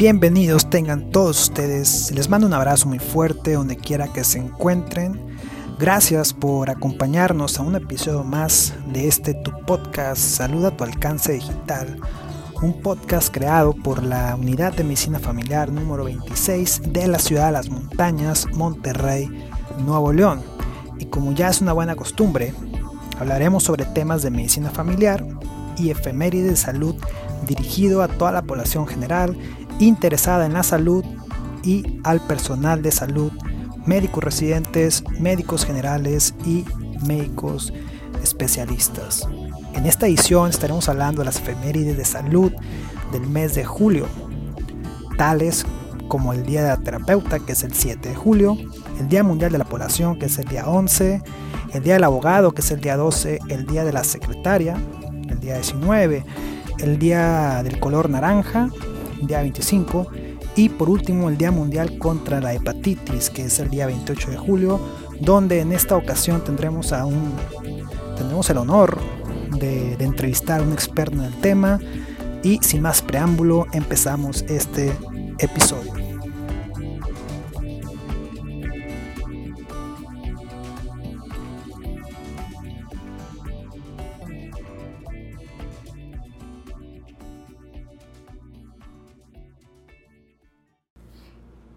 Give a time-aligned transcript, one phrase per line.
[0.00, 2.10] Bienvenidos tengan todos ustedes.
[2.12, 5.20] Les mando un abrazo muy fuerte donde quiera que se encuentren.
[5.78, 11.34] Gracias por acompañarnos a un episodio más de este tu podcast Saluda a tu alcance
[11.34, 12.00] digital.
[12.62, 17.52] Un podcast creado por la Unidad de Medicina Familiar número 26 de la Ciudad de
[17.52, 19.28] las Montañas, Monterrey,
[19.84, 20.40] Nuevo León.
[20.98, 22.54] Y como ya es una buena costumbre,
[23.18, 25.26] hablaremos sobre temas de medicina familiar
[25.76, 26.96] y efemérides de salud
[27.46, 29.36] dirigido a toda la población general
[29.86, 31.04] interesada en la salud
[31.62, 33.32] y al personal de salud,
[33.86, 36.64] médicos residentes, médicos generales y
[37.06, 37.72] médicos
[38.22, 39.26] especialistas.
[39.74, 42.52] En esta edición estaremos hablando de las efemérides de salud
[43.12, 44.06] del mes de julio,
[45.16, 45.64] tales
[46.08, 48.56] como el Día de la Terapeuta, que es el 7 de julio,
[48.98, 51.22] el Día Mundial de la Población, que es el día 11,
[51.72, 54.76] el Día del Abogado, que es el día 12, el Día de la Secretaria,
[55.28, 56.24] el día 19,
[56.80, 58.68] el Día del Color Naranja,
[59.26, 60.08] día 25,
[60.56, 64.36] y por último el Día Mundial contra la Hepatitis, que es el día 28 de
[64.36, 64.80] julio,
[65.20, 67.32] donde en esta ocasión tendremos a un
[68.16, 68.98] tendremos el honor
[69.58, 71.78] de, de entrevistar a un experto en el tema
[72.42, 74.92] y sin más preámbulo empezamos este
[75.38, 75.99] episodio.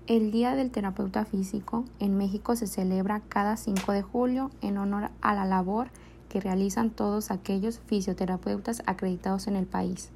[0.06, 5.12] El Día del Terapeuta Físico en México se celebra cada 5 de julio en honor
[5.22, 5.88] a la labor
[6.28, 10.10] que realizan todos aquellos fisioterapeutas acreditados en el país.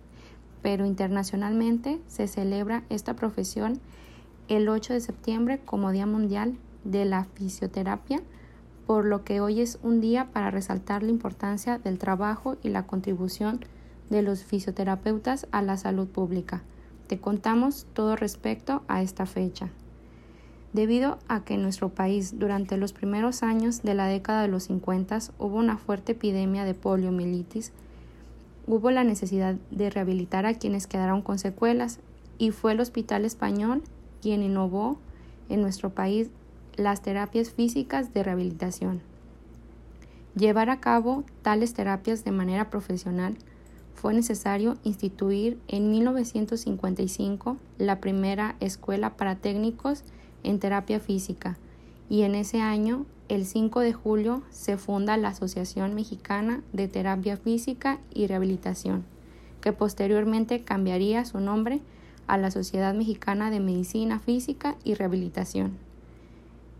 [0.61, 3.79] Pero internacionalmente se celebra esta profesión
[4.49, 8.21] el 8 de septiembre como Día Mundial de la Fisioterapia,
[8.87, 12.85] por lo que hoy es un día para resaltar la importancia del trabajo y la
[12.85, 13.61] contribución
[14.09, 16.61] de los fisioterapeutas a la salud pública.
[17.07, 19.69] Te contamos todo respecto a esta fecha.
[20.77, 24.65] Debido a que en nuestro país durante los primeros años de la década de los
[24.65, 27.71] 50 hubo una fuerte epidemia de poliomielitis,
[28.67, 31.97] hubo la necesidad de rehabilitar a quienes quedaron con secuelas
[32.37, 33.81] y fue el Hospital Español
[34.21, 34.99] quien innovó
[35.49, 36.29] en nuestro país
[36.75, 39.01] las terapias físicas de rehabilitación.
[40.35, 43.35] Llevar a cabo tales terapias de manera profesional
[43.95, 50.03] fue necesario instituir en 1955 la primera escuela para técnicos
[50.43, 51.57] en terapia física
[52.09, 57.35] y en ese año, el 5 de julio, se funda la Asociación Mexicana de Terapia
[57.35, 59.03] Física y Rehabilitación,
[59.59, 61.81] que posteriormente cambiaría su nombre
[62.27, 65.77] a la Sociedad Mexicana de Medicina Física y Rehabilitación.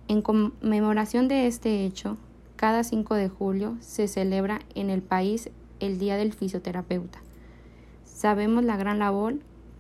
[0.08, 2.18] En conmemoración de este hecho,
[2.56, 5.50] cada 5 de julio se celebra en el país
[5.82, 7.20] el Día del Fisioterapeuta.
[8.06, 9.36] Sabemos la gran labor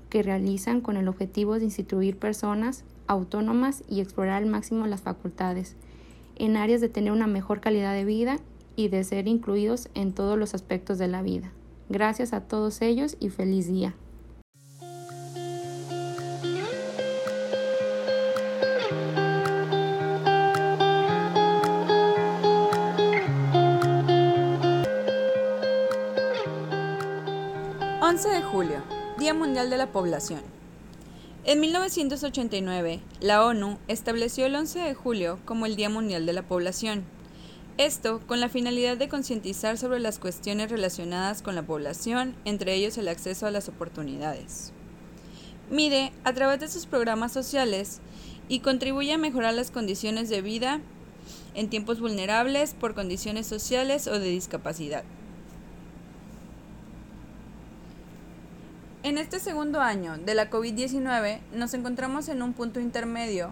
[0.10, 5.76] que realizan con el objetivo de instituir personas autónomas y explorar al máximo las facultades,
[6.36, 8.40] en áreas de tener una mejor calidad de vida
[8.76, 11.52] y de ser incluidos en todos los aspectos de la vida.
[11.90, 13.96] Gracias a todos ellos y feliz día.
[28.10, 28.78] 11 de julio,
[29.20, 30.57] Día Mundial de la Población.
[31.48, 36.42] En 1989, la ONU estableció el 11 de julio como el Día Mundial de la
[36.42, 37.06] Población.
[37.78, 42.98] Esto con la finalidad de concientizar sobre las cuestiones relacionadas con la población, entre ellos
[42.98, 44.74] el acceso a las oportunidades.
[45.72, 48.02] Mide, a través de sus programas sociales,
[48.50, 50.82] y contribuye a mejorar las condiciones de vida
[51.56, 55.06] en tiempos vulnerables por condiciones sociales o de discapacidad.
[59.08, 63.52] En este segundo año de la COVID-19 nos encontramos en un punto intermedio.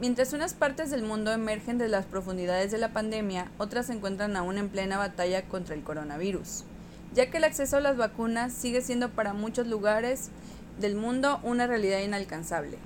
[0.00, 4.36] Mientras unas partes del mundo emergen de las profundidades de la pandemia, otras se encuentran
[4.36, 6.64] aún en plena batalla contra el coronavirus,
[7.12, 10.30] ya que el acceso a las vacunas sigue siendo para muchos lugares
[10.80, 12.78] del mundo una realidad inalcanzable.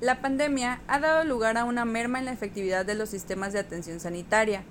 [0.00, 3.58] La pandemia ha dado lugar a una merma en la efectividad de los sistemas de
[3.58, 4.62] atención sanitaria,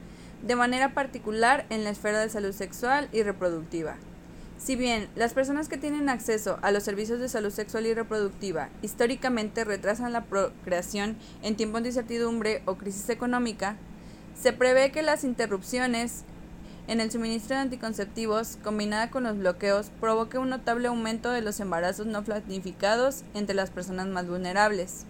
[0.42, 3.98] de manera particular en la esfera de salud sexual y reproductiva,
[4.58, 8.70] si bien las personas que tienen acceso a los servicios de salud sexual y reproductiva
[8.82, 13.78] históricamente retrasan la procreación en tiempos de incertidumbre o crisis económica,
[14.40, 16.24] se prevé que las interrupciones
[16.88, 21.60] en el suministro de anticonceptivos, combinada con los bloqueos, provoque un notable aumento de los
[21.60, 25.06] embarazos no planificados entre las personas más vulnerables.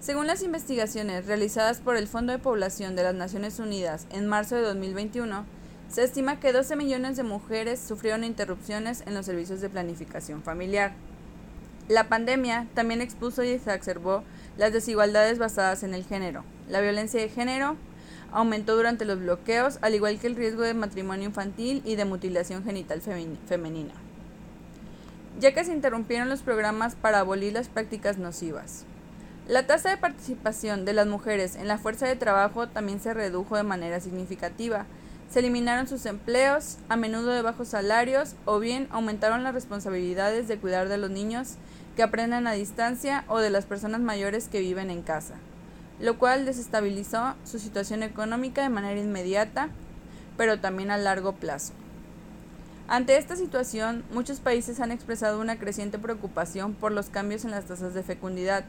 [0.00, 4.54] Según las investigaciones realizadas por el Fondo de Población de las Naciones Unidas en marzo
[4.54, 5.44] de 2021,
[5.88, 10.92] se estima que 12 millones de mujeres sufrieron interrupciones en los servicios de planificación familiar.
[11.88, 14.24] La pandemia también expuso y exacerbó
[14.56, 16.44] las desigualdades basadas en el género.
[16.68, 17.76] La violencia de género
[18.32, 22.64] aumentó durante los bloqueos, al igual que el riesgo de matrimonio infantil y de mutilación
[22.64, 23.94] genital femenina,
[25.38, 28.84] ya que se interrumpieron los programas para abolir las prácticas nocivas.
[29.46, 33.56] La tasa de participación de las mujeres en la fuerza de trabajo también se redujo
[33.56, 34.86] de manera significativa.
[35.30, 40.58] Se eliminaron sus empleos, a menudo de bajos salarios, o bien aumentaron las responsabilidades de
[40.58, 41.54] cuidar de los niños
[41.96, 45.34] que aprenden a distancia o de las personas mayores que viven en casa,
[46.00, 49.68] lo cual desestabilizó su situación económica de manera inmediata,
[50.36, 51.72] pero también a largo plazo.
[52.86, 57.64] Ante esta situación, muchos países han expresado una creciente preocupación por los cambios en las
[57.64, 58.64] tasas de fecundidad,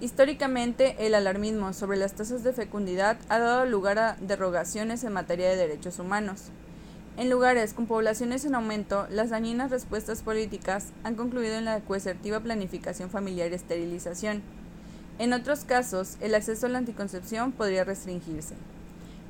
[0.00, 5.48] Históricamente, el alarmismo sobre las tasas de fecundidad ha dado lugar a derogaciones en materia
[5.48, 6.50] de derechos humanos.
[7.16, 12.38] En lugares con poblaciones en aumento, las dañinas respuestas políticas han concluido en la coercitiva
[12.38, 14.42] planificación familiar y esterilización.
[15.18, 18.54] En otros casos, el acceso a la anticoncepción podría restringirse.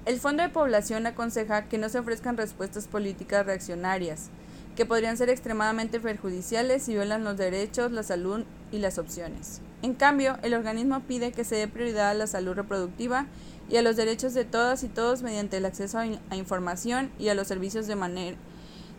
[0.05, 4.29] El Fondo de Población aconseja que no se ofrezcan respuestas políticas reaccionarias,
[4.76, 9.62] que podrían ser extremadamente perjudiciales y violan los derechos, la salud y las opciones.
[9.82, 13.26] En cambio, el organismo pide que se dé prioridad a la salud reproductiva
[13.70, 17.34] y a los derechos de todas y todos mediante el acceso a, información y a
[17.34, 18.36] los servicios de,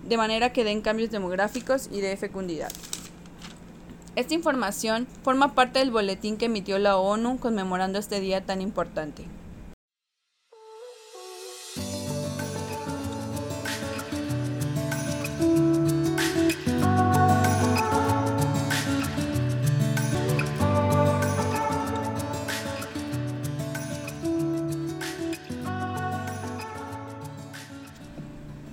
[0.07, 2.71] de manera que den cambios demográficos y de fecundidad.
[4.15, 9.25] Esta información forma parte del boletín que emitió la ONU conmemorando este día tan importante.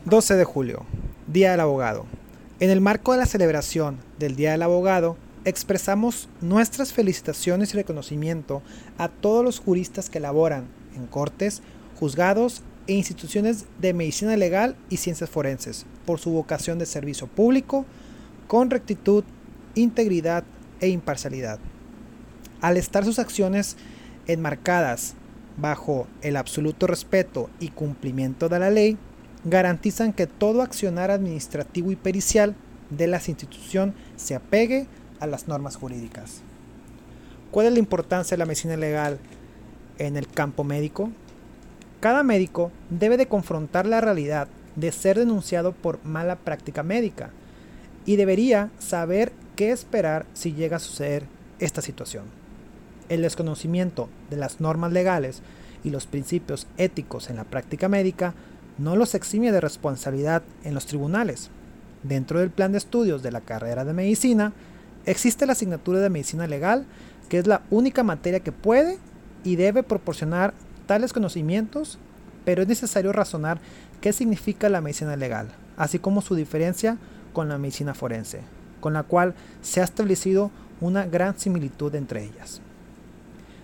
[0.06, 0.84] 12 de julio,
[1.26, 2.06] Día del Abogado.
[2.60, 8.62] En el marco de la celebración del Día del Abogado, expresamos nuestras felicitaciones y reconocimiento
[8.98, 11.60] a todos los juristas que laboran en cortes,
[11.98, 17.84] juzgados e instituciones de medicina legal y ciencias forenses por su vocación de servicio público
[18.46, 19.24] con rectitud,
[19.74, 20.44] integridad
[20.78, 21.58] e imparcialidad.
[22.60, 23.76] Al estar sus acciones
[24.28, 25.14] enmarcadas
[25.56, 28.96] bajo el absoluto respeto y cumplimiento de la ley,
[29.46, 32.56] garantizan que todo accionar administrativo y pericial
[32.90, 34.88] de la institución se apegue
[35.20, 36.42] a las normas jurídicas.
[37.52, 39.18] ¿Cuál es la importancia de la medicina legal
[39.98, 41.10] en el campo médico?
[42.00, 47.30] Cada médico debe de confrontar la realidad de ser denunciado por mala práctica médica
[48.04, 51.24] y debería saber qué esperar si llega a suceder
[51.60, 52.24] esta situación.
[53.08, 55.40] El desconocimiento de las normas legales
[55.84, 58.34] y los principios éticos en la práctica médica
[58.78, 61.50] no los exime de responsabilidad en los tribunales.
[62.02, 64.52] Dentro del plan de estudios de la carrera de medicina,
[65.06, 66.86] existe la asignatura de medicina legal,
[67.28, 68.98] que es la única materia que puede
[69.44, 70.54] y debe proporcionar
[70.86, 71.98] tales conocimientos,
[72.44, 73.60] pero es necesario razonar
[74.00, 76.98] qué significa la medicina legal, así como su diferencia
[77.32, 78.40] con la medicina forense,
[78.80, 82.60] con la cual se ha establecido una gran similitud entre ellas.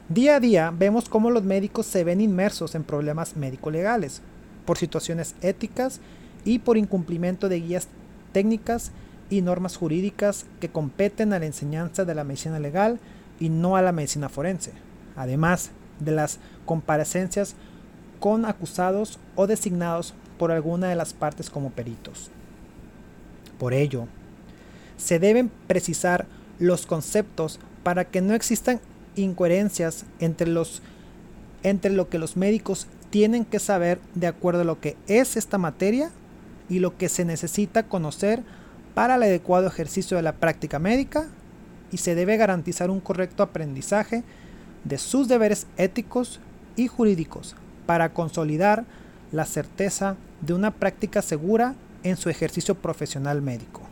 [0.09, 4.21] Día a día vemos cómo los médicos se ven inmersos en problemas médico-legales,
[4.64, 6.00] por situaciones éticas
[6.45, 7.88] y por incumplimiento de guías
[8.33, 8.92] técnicas
[9.31, 12.99] y normas jurídicas que competen a la enseñanza de la medicina legal
[13.40, 14.73] y no a la medicina forense,
[15.16, 17.54] además de las comparecencias
[18.21, 22.31] con acusados o designados por alguna de las partes como peritos.
[23.59, 24.07] Por ello,
[24.97, 26.26] se deben precisar
[26.59, 28.81] los conceptos para que no existan
[29.16, 30.83] incoherencias entre, los,
[31.62, 35.59] entre lo que los médicos tienen que saber de acuerdo a lo que es esta
[35.59, 36.11] materia
[36.71, 38.42] y lo que se necesita conocer
[38.95, 41.26] para el adecuado ejercicio de la práctica médica
[41.90, 44.25] y se debe garantizar un correcto aprendizaje
[44.85, 46.40] de sus deberes éticos
[46.75, 47.54] y jurídicos
[47.85, 48.87] para consolidar
[49.31, 53.83] la certeza de una práctica segura en su ejercicio profesional médico.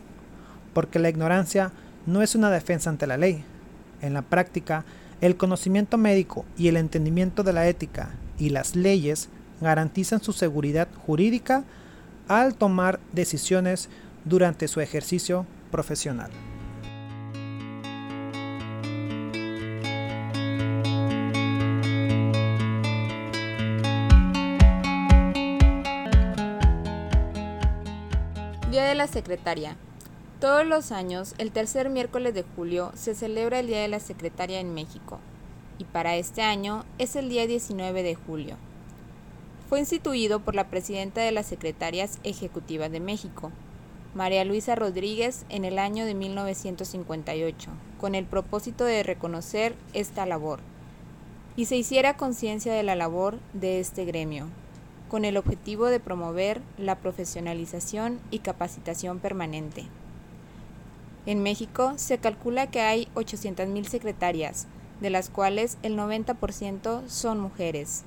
[0.73, 1.71] Porque la ignorancia
[2.07, 3.45] no es una defensa ante la ley.
[4.01, 4.83] En la práctica,
[5.21, 8.09] el conocimiento médico y el entendimiento de la ética
[8.41, 9.29] y las leyes
[9.61, 11.63] garantizan su seguridad jurídica
[12.27, 13.87] al tomar decisiones
[14.25, 16.31] durante su ejercicio profesional.
[28.71, 29.75] Día de la Secretaria.
[30.39, 34.59] Todos los años, el tercer miércoles de julio, se celebra el Día de la Secretaria
[34.59, 35.19] en México
[35.81, 38.55] y para este año es el día 19 de julio.
[39.67, 43.51] Fue instituido por la presidenta de las Secretarias Ejecutivas de México,
[44.13, 50.59] María Luisa Rodríguez en el año de 1958, con el propósito de reconocer esta labor
[51.55, 54.49] y se hiciera conciencia de la labor de este gremio,
[55.09, 59.85] con el objetivo de promover la profesionalización y capacitación permanente.
[61.25, 64.67] En México se calcula que hay 800.000 secretarias,
[65.01, 68.03] de las cuales el 90% son mujeres.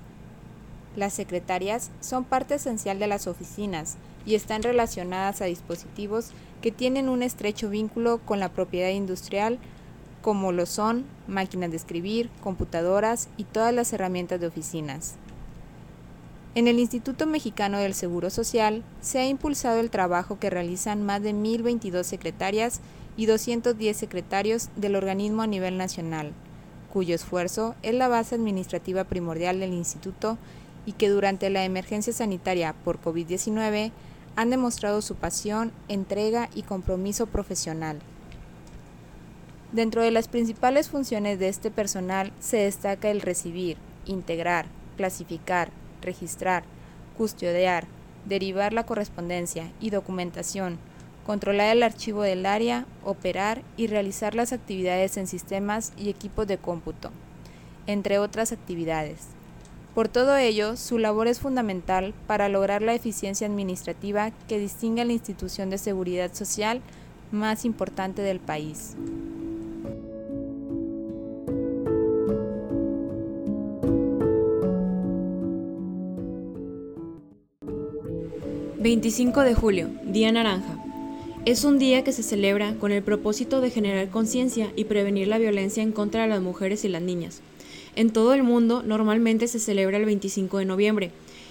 [0.96, 6.30] Las secretarias son parte esencial de las oficinas y están relacionadas a dispositivos
[6.62, 9.58] que tienen un estrecho vínculo con la propiedad industrial,
[10.22, 15.16] como lo son máquinas de escribir, computadoras y todas las herramientas de oficinas.
[16.54, 21.20] En el Instituto Mexicano del Seguro Social se ha impulsado el trabajo que realizan más
[21.20, 22.80] de 1.022 secretarias
[23.16, 26.32] y 210 secretarios del organismo a nivel nacional,
[26.94, 30.38] cuyo esfuerzo es la base administrativa primordial del instituto
[30.86, 33.90] y que durante la emergencia sanitaria por COVID-19
[34.36, 37.98] han demostrado su pasión, entrega y compromiso profesional.
[39.72, 45.70] Dentro de las principales funciones de este personal se destaca el recibir, integrar, clasificar,
[46.00, 46.62] registrar,
[47.18, 47.86] custodiar,
[48.24, 50.78] derivar la correspondencia y documentación,
[51.24, 56.58] controlar el archivo del área, operar y realizar las actividades en sistemas y equipos de
[56.58, 57.10] cómputo,
[57.86, 59.28] entre otras actividades.
[59.94, 65.04] Por todo ello, su labor es fundamental para lograr la eficiencia administrativa que distingue a
[65.04, 66.80] la institución de seguridad social
[67.30, 68.96] más importante del país.
[78.84, 80.83] 25 de julio, Día Naranja.
[81.46, 85.36] Es un día que se celebra con el propósito de generar conciencia y prevenir la
[85.36, 87.42] violencia en contra de las mujeres y las niñas.
[87.96, 91.10] En todo el mundo normalmente se celebra el 25 de noviembre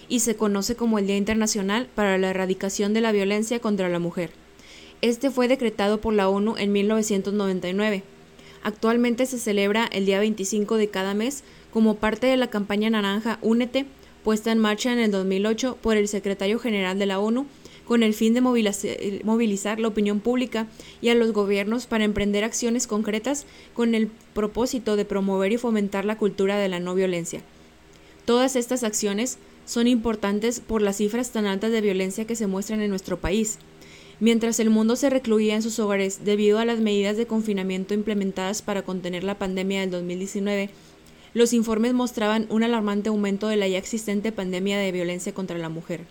[0.10, 4.00] y se conoce como el Día Internacional para la Erradicación de la Violencia contra la
[4.00, 4.32] Mujer.
[5.04, 8.02] Este fue decretado por la ONU en 1999.
[8.64, 13.38] Actualmente se celebra el día 25 de cada mes como parte de la campaña naranja
[13.44, 13.86] Únete
[14.24, 17.46] puesta en marcha en el 2008 por el secretario general de la ONU
[17.88, 20.68] con el fin de movilizar la opinión pública
[21.02, 26.06] y a los gobiernos para emprender acciones concretas con el propósito de promover y fomentar
[26.06, 27.42] la cultura de la no violencia.
[28.26, 32.82] Todas estas acciones son importantes por las cifras tan altas de violencia que se muestran
[32.82, 33.60] en nuestro país.
[34.20, 38.62] Mientras el mundo se recluía en sus hogares debido a las medidas de confinamiento implementadas
[38.62, 40.70] para contener la pandemia del 2019,
[41.34, 45.70] los informes mostraban un alarmante aumento de la ya existente pandemia de violencia contra la
[45.70, 46.02] mujer.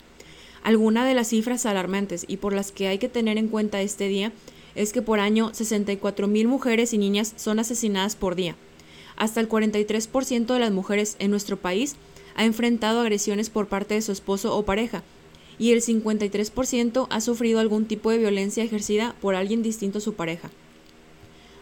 [0.63, 4.07] Alguna de las cifras alarmantes y por las que hay que tener en cuenta este
[4.07, 4.31] día
[4.75, 8.55] es que por año 64.000 mujeres y niñas son asesinadas por día.
[9.17, 11.95] Hasta el 43% de las mujeres en nuestro país
[12.35, 15.03] ha enfrentado agresiones por parte de su esposo o pareja,
[15.59, 20.13] y el 53% ha sufrido algún tipo de violencia ejercida por alguien distinto a su
[20.13, 20.49] pareja.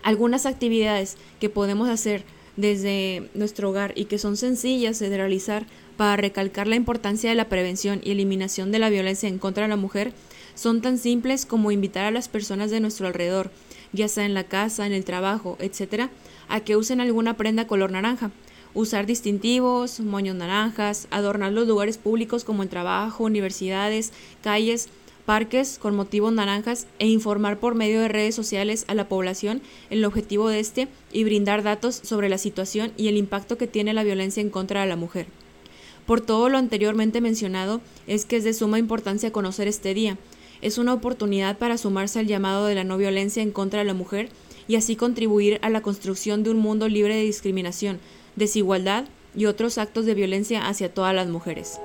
[0.03, 2.23] Algunas actividades que podemos hacer
[2.55, 5.65] desde nuestro hogar y que son sencillas de realizar
[6.01, 9.69] para recalcar la importancia de la prevención y eliminación de la violencia en contra de
[9.69, 10.13] la mujer
[10.55, 13.51] son tan simples como invitar a las personas de nuestro alrededor,
[13.93, 16.09] ya sea en la casa, en el trabajo, etcétera,
[16.49, 18.31] a que usen alguna prenda color naranja,
[18.73, 24.89] usar distintivos, moños naranjas, adornar los lugares públicos como el trabajo, universidades, calles,
[25.27, 30.03] parques con motivos naranjas e informar por medio de redes sociales a la población el
[30.03, 34.03] objetivo de este y brindar datos sobre la situación y el impacto que tiene la
[34.03, 35.27] violencia en contra de la mujer.
[36.05, 40.17] Por todo lo anteriormente mencionado, es que es de suma importancia conocer este día.
[40.61, 43.93] Es una oportunidad para sumarse al llamado de la no violencia en contra de la
[43.93, 44.29] mujer
[44.67, 47.99] y así contribuir a la construcción de un mundo libre de discriminación,
[48.35, 49.05] desigualdad
[49.35, 51.79] y otros actos de violencia hacia todas las mujeres.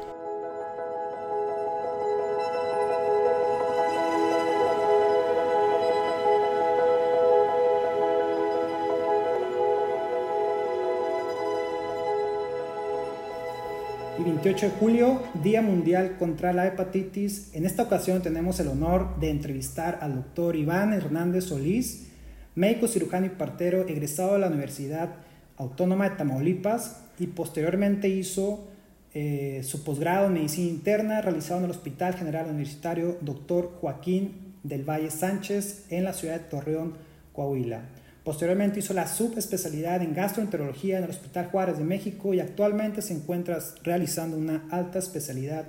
[14.36, 17.54] 28 de julio, Día Mundial contra la Hepatitis.
[17.54, 22.08] En esta ocasión tenemos el honor de entrevistar al doctor Iván Hernández Solís,
[22.54, 25.08] médico cirujano y partero egresado de la Universidad
[25.56, 28.68] Autónoma de Tamaulipas y posteriormente hizo
[29.14, 33.70] eh, su posgrado en medicina interna realizado en el Hospital General Universitario Dr.
[33.80, 36.92] Joaquín del Valle Sánchez en la ciudad de Torreón,
[37.32, 37.80] Coahuila.
[38.26, 43.14] Posteriormente hizo la subespecialidad en gastroenterología en el Hospital Juárez de México y actualmente se
[43.14, 45.66] encuentra realizando una alta especialidad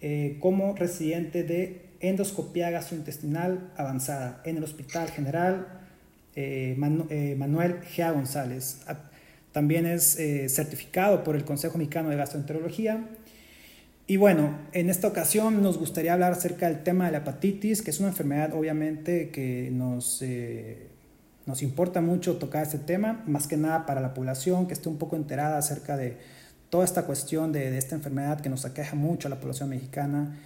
[0.00, 5.66] eh, como residente de endoscopía gastrointestinal avanzada en el Hospital General
[6.36, 6.76] eh,
[7.10, 8.14] eh, Manuel G.
[8.14, 8.82] González.
[9.50, 10.16] También es
[10.46, 13.04] certificado por el Consejo Mexicano de Gastroenterología
[14.06, 17.90] Y bueno, en esta ocasión nos gustaría hablar acerca del tema de la hepatitis, que
[17.90, 20.22] es una enfermedad obviamente que nos,
[21.50, 24.98] nos importa mucho tocar este tema, más que nada para la población que esté un
[24.98, 26.16] poco enterada acerca de
[26.70, 30.38] toda esta cuestión de, esta enfermedad que nos aqueja mucho a la población mexicana.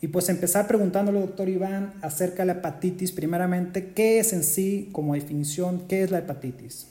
[0.00, 4.90] Y pues empezar preguntándole, doctor Iván, acerca de la hepatitis, primeramente, ¿qué es en sí
[4.92, 6.88] como definición, qué es la hepatitis?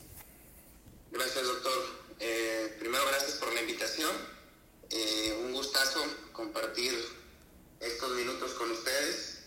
[1.12, 1.74] Gracias, doctor.
[2.21, 4.12] Eh, primero, gracias por la invitación.
[4.91, 6.00] Eh, un gustazo
[6.31, 6.93] compartir
[7.81, 9.39] estos minutos con ustedes.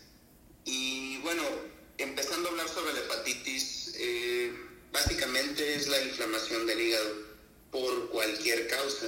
[0.66, 1.42] Y bueno,
[2.02, 4.52] empezando a hablar sobre la hepatitis, eh,
[4.92, 7.14] básicamente es la inflamación del hígado
[7.70, 9.06] por cualquier causa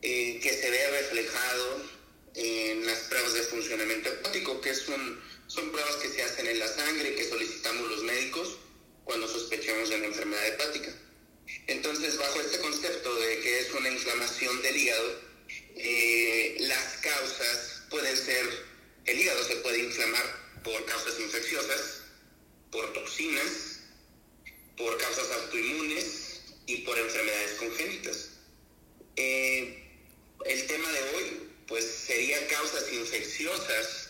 [0.00, 1.82] que se ve reflejado
[2.34, 6.68] en las pruebas de funcionamiento hepático, que son, son pruebas que se hacen en la
[6.68, 8.58] sangre que solicitamos los médicos
[9.04, 10.92] cuando sospechamos de una enfermedad hepática.
[11.66, 15.20] Entonces, bajo este concepto de que es una inflamación del hígado,
[15.76, 18.46] eh, las causas pueden ser,
[19.06, 22.00] el hígado se puede inflamar por causas infecciosas,
[22.72, 23.80] por toxinas,
[24.76, 28.30] por causas autoinmunes y por enfermedades congénitas.
[29.16, 29.84] Eh,
[30.46, 34.08] el tema de hoy, pues sería causas infecciosas,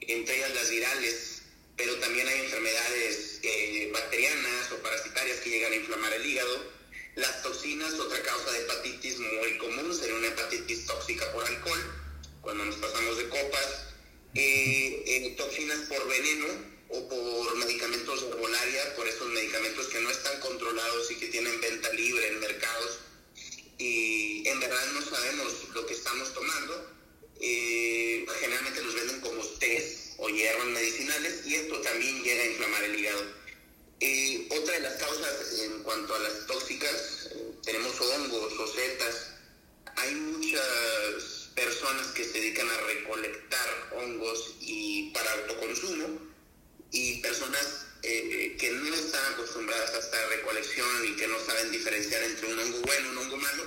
[0.00, 1.42] entre ellas las virales,
[1.76, 6.78] pero también hay enfermedades eh, bacterianas o parasitarias que llegan a inflamar el hígado.
[7.16, 11.80] Las toxinas, otra causa de hepatitis muy común, sería una hepatitis tóxica por alcohol,
[12.40, 13.87] cuando nos pasamos de copas.
[14.34, 16.46] Eh, eh, toxinas por veneno
[16.90, 21.60] o por medicamentos de herbolaria, por esos medicamentos que no están controlados y que tienen
[21.60, 23.00] venta libre en mercados
[23.78, 26.98] y en verdad no sabemos lo que estamos tomando.
[28.40, 32.98] generalmente los venden como test o hierbas medicinales y esto también llega a inflamar el
[32.98, 33.38] hígado.
[34.00, 39.34] Eh, otra de las causas en cuanto a las tóxicas, eh, tenemos hongos o setas.
[39.96, 46.20] Hay muchas personas que se dedican a recolectar hongos y para autoconsumo
[46.92, 52.22] y personas eh, que no están acostumbradas a esta recolección y que no saben diferenciar
[52.22, 53.64] entre un hongo bueno y un hongo malo,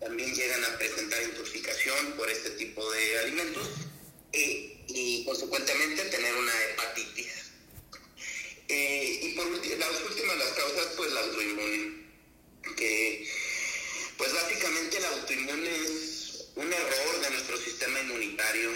[0.00, 3.68] también llegan a presentar intoxicación por este tipo de alimentos
[4.32, 7.52] y consecuentemente tener una hepatitis.
[8.68, 12.06] Eh, y por las últimas las causas, pues la autoinmune,
[12.76, 13.28] que
[14.16, 16.11] pues básicamente la autoinmune es
[16.56, 18.70] un error de nuestro sistema inmunitario.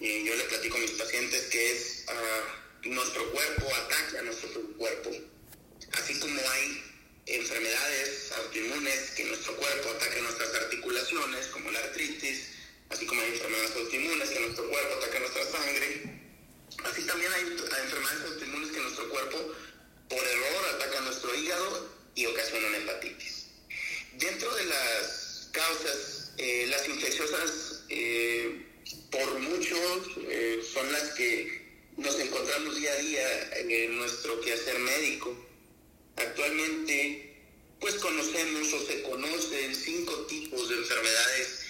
[0.00, 4.48] y yo le platico a mis pacientes que es uh, nuestro cuerpo ataca a nuestro
[4.78, 5.10] cuerpo.
[5.92, 6.82] Así como hay
[7.26, 12.48] enfermedades autoinmunes que nuestro cuerpo ataca nuestras articulaciones, como la artritis,
[12.88, 16.20] así como hay enfermedades autoinmunes que nuestro cuerpo ataca nuestra sangre,
[16.84, 19.54] así también hay, enfermedades autoinmunes que nuestro cuerpo
[20.08, 23.46] por error ataca nuestro hígado y ocasiona una hepatitis.
[24.14, 28.64] Dentro de las causas, eh, las infecciosas eh,
[29.10, 31.60] por muchos eh, son las que
[31.98, 35.36] nos encontramos día a día en nuestro quehacer médico.
[36.16, 37.36] Actualmente,
[37.78, 41.66] pues conocemos o se conocen cinco tipos de enfermedades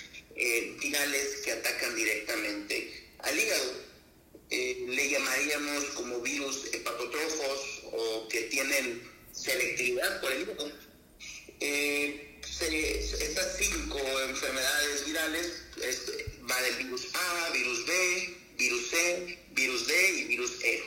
[0.80, 3.72] virales que atacan directamente al hígado.
[4.50, 9.02] Le llamaríamos como virus hepatotrofos o que tienen
[9.32, 10.72] selectividad por el hígado.
[12.62, 15.62] Estas cinco enfermedades virales
[16.50, 20.82] va del virus A, virus B, virus C, virus D y virus E.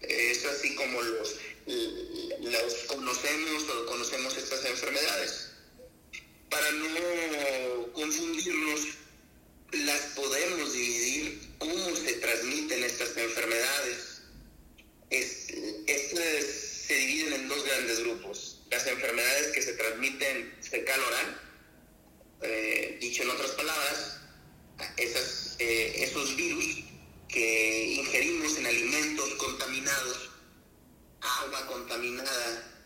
[0.00, 5.50] Es así como los, los conocemos o conocemos estas enfermedades
[6.54, 8.80] para no confundirnos,
[9.72, 14.22] las podemos dividir cómo se transmiten estas enfermedades.
[15.10, 16.44] estas
[16.86, 18.53] se dividen en dos grandes grupos.
[18.74, 21.40] Las enfermedades que se transmiten fecal oral,
[22.42, 24.18] eh, dicho en otras palabras,
[25.60, 26.82] eh, esos virus
[27.28, 30.30] que ingerimos en alimentos contaminados,
[31.20, 32.82] agua contaminada,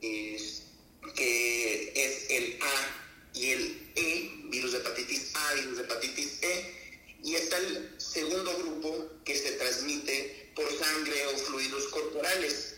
[0.00, 7.08] que es el A y el E, virus de hepatitis A, virus de hepatitis E,
[7.24, 12.75] y está el segundo grupo que se transmite por sangre o fluidos corporales,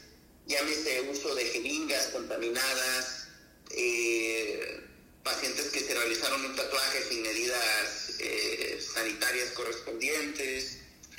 [0.48, 3.28] llámese uso de jeringas contaminadas,
[3.70, 4.80] eh,
[5.22, 10.78] pacientes que se realizaron un tatuaje sin medidas eh, sanitarias correspondientes,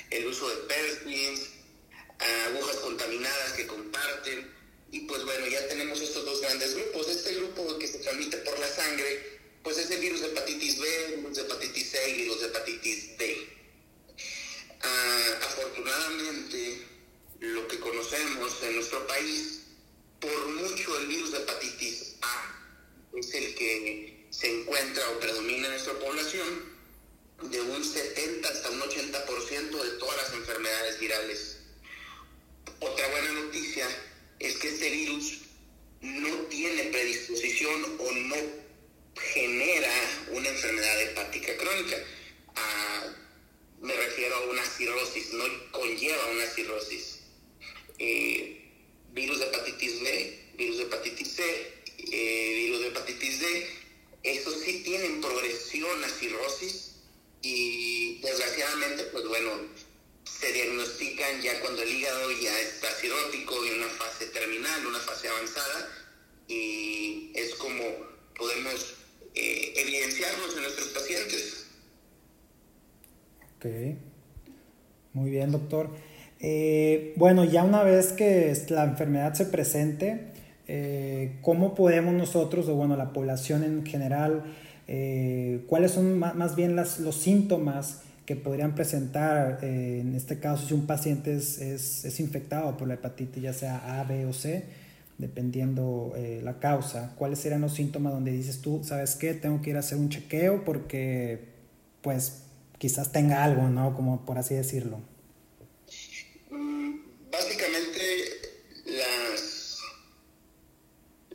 [0.10, 1.42] el uso de piercings,
[2.50, 4.60] agujas contaminadas que comparten,
[4.92, 7.08] y pues bueno, ya tenemos estos dos grandes grupos.
[7.10, 11.15] Este grupo que se transmite por la sangre, pues es el virus de hepatitis B,
[11.18, 13.50] virus de hepatitis C y virus de hepatitis D.
[14.82, 16.88] Ah, afortunadamente,
[17.39, 19.62] lo que conocemos en nuestro país,
[20.19, 22.60] por mucho el virus de hepatitis A
[23.17, 26.80] es el que se encuentra o predomina en nuestra población,
[27.43, 31.58] de un 70 hasta un 80% de todas las enfermedades virales.
[32.80, 33.88] Otra buena noticia
[34.39, 35.39] es que este virus
[36.02, 38.36] no tiene predisposición o no
[39.15, 39.91] genera
[40.32, 41.97] una enfermedad hepática crónica.
[42.56, 43.13] Ah,
[43.82, 47.18] me refiero a una cirrosis, no conlleva una cirrosis.
[48.00, 48.72] Eh,
[49.14, 51.44] virus de hepatitis B, virus de hepatitis C,
[52.12, 53.68] eh, virus de hepatitis D,
[54.24, 56.96] esos sí tienen progresión a cirrosis
[57.42, 59.52] y desgraciadamente, pues bueno,
[60.24, 65.28] se diagnostican ya cuando el hígado ya está cirrótico en una fase terminal, una fase
[65.28, 65.92] avanzada,
[66.48, 67.84] y es como
[68.38, 68.96] podemos
[69.36, 71.66] eh, evidenciarlos en nuestros pacientes.
[73.58, 73.66] Ok,
[75.14, 75.90] muy bien, doctor.
[76.41, 80.28] Eh, bueno, ya una vez que la enfermedad se presente,
[80.67, 84.43] eh, ¿cómo podemos nosotros, o bueno, la población en general,
[84.88, 90.73] eh, cuáles son más bien las, los síntomas que podrían presentar, en este caso, si
[90.73, 94.65] un paciente es, es, es, infectado por la hepatitis, ya sea A, B o C,
[95.17, 97.15] dependiendo la causa?
[97.17, 100.10] ¿Cuáles serían los síntomas donde dices tú, sabes qué, tengo que ir a hacer un
[100.10, 101.39] chequeo porque,
[102.02, 102.43] pues,
[102.78, 103.95] quizás tenga algo, ¿no?
[103.95, 104.99] Como por así decirlo.
[107.32, 108.41] Básicamente
[108.86, 109.80] las,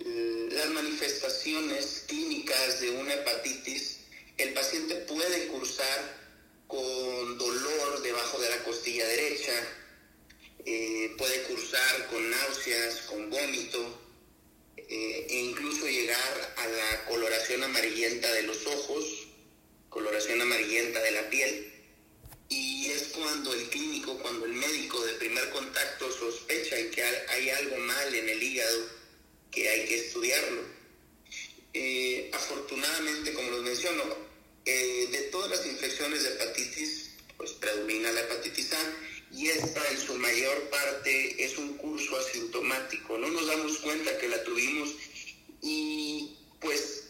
[0.04, 4.00] las manifestaciones clínicas de una hepatitis,
[4.38, 6.24] el paciente puede cursar
[6.66, 9.52] con dolor debajo de la costilla derecha,
[10.66, 14.00] eh, puede cursar con náuseas, con vómito,
[14.76, 19.28] eh, e incluso llegar a la coloración amarillenta de los ojos,
[19.90, 21.70] coloración amarillenta de la piel
[22.48, 27.76] y es cuando el clínico, cuando el médico de primer contacto sospecha que hay algo
[27.78, 28.88] mal en el hígado
[29.50, 30.62] que hay que estudiarlo.
[31.74, 38.72] Eh, afortunadamente, como les menciono, de todas las infecciones de hepatitis, pues predomina la hepatitis
[38.72, 39.03] A
[39.36, 43.18] y esta en su mayor parte es un curso asintomático.
[43.18, 44.90] No nos damos cuenta que la tuvimos
[45.60, 47.08] y pues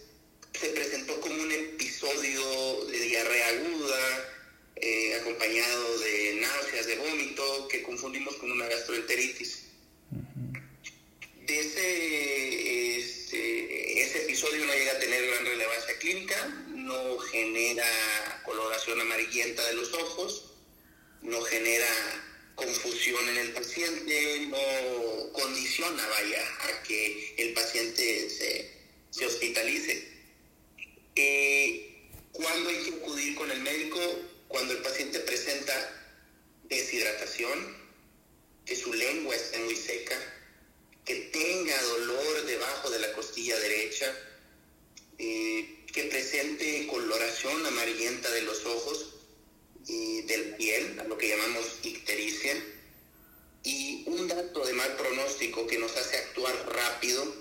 [0.59, 4.33] se presentó como un episodio de diarrea aguda,
[4.77, 9.65] eh, acompañado de náuseas, de vómito, que confundimos con una gastroenteritis.
[11.47, 19.65] Ese, este, ese episodio no llega a tener gran relevancia clínica, no genera coloración amarillenta
[19.67, 20.44] de los ojos,
[21.55, 21.87] genera
[22.57, 28.71] confusión en el paciente, no condiciona, vaya, a que el paciente se,
[29.11, 30.09] se hospitalice.
[31.15, 34.01] Eh, ¿Cuándo hay que acudir con el médico?
[34.49, 35.75] Cuando el paciente presenta
[36.65, 37.85] deshidratación,
[38.67, 40.19] que su lengua esté muy seca,
[41.05, 44.13] que tenga dolor debajo de la costilla derecha,
[45.19, 49.14] eh, que presente coloración amarillenta de los ojos
[49.87, 52.55] y del piel, lo que llamamos ictericia,
[53.63, 57.35] y un dato de mal pronóstico que nos hace actuar rápido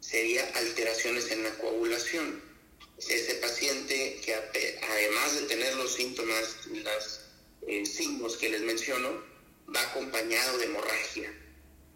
[0.00, 2.42] sería alteraciones en la coagulación.
[2.98, 7.20] Ese paciente que además de tener los síntomas, los
[7.66, 9.22] eh, signos que les menciono,
[9.74, 11.32] va acompañado de hemorragia,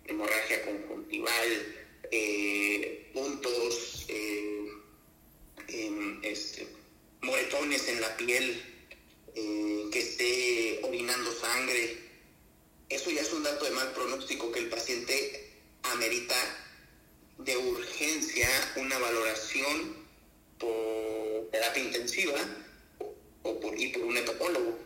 [0.07, 1.77] hemorragia conjuntival,
[2.11, 4.69] eh, puntos, eh,
[6.23, 6.67] este,
[7.21, 8.74] moretones en la piel,
[9.35, 11.99] que esté orinando sangre.
[12.89, 15.51] Eso ya es un dato de mal pronóstico que el paciente
[15.95, 16.35] amerita
[17.39, 20.05] de urgencia una valoración
[20.59, 22.39] por terapia intensiva
[23.43, 24.79] o por, y por un hepapólogo.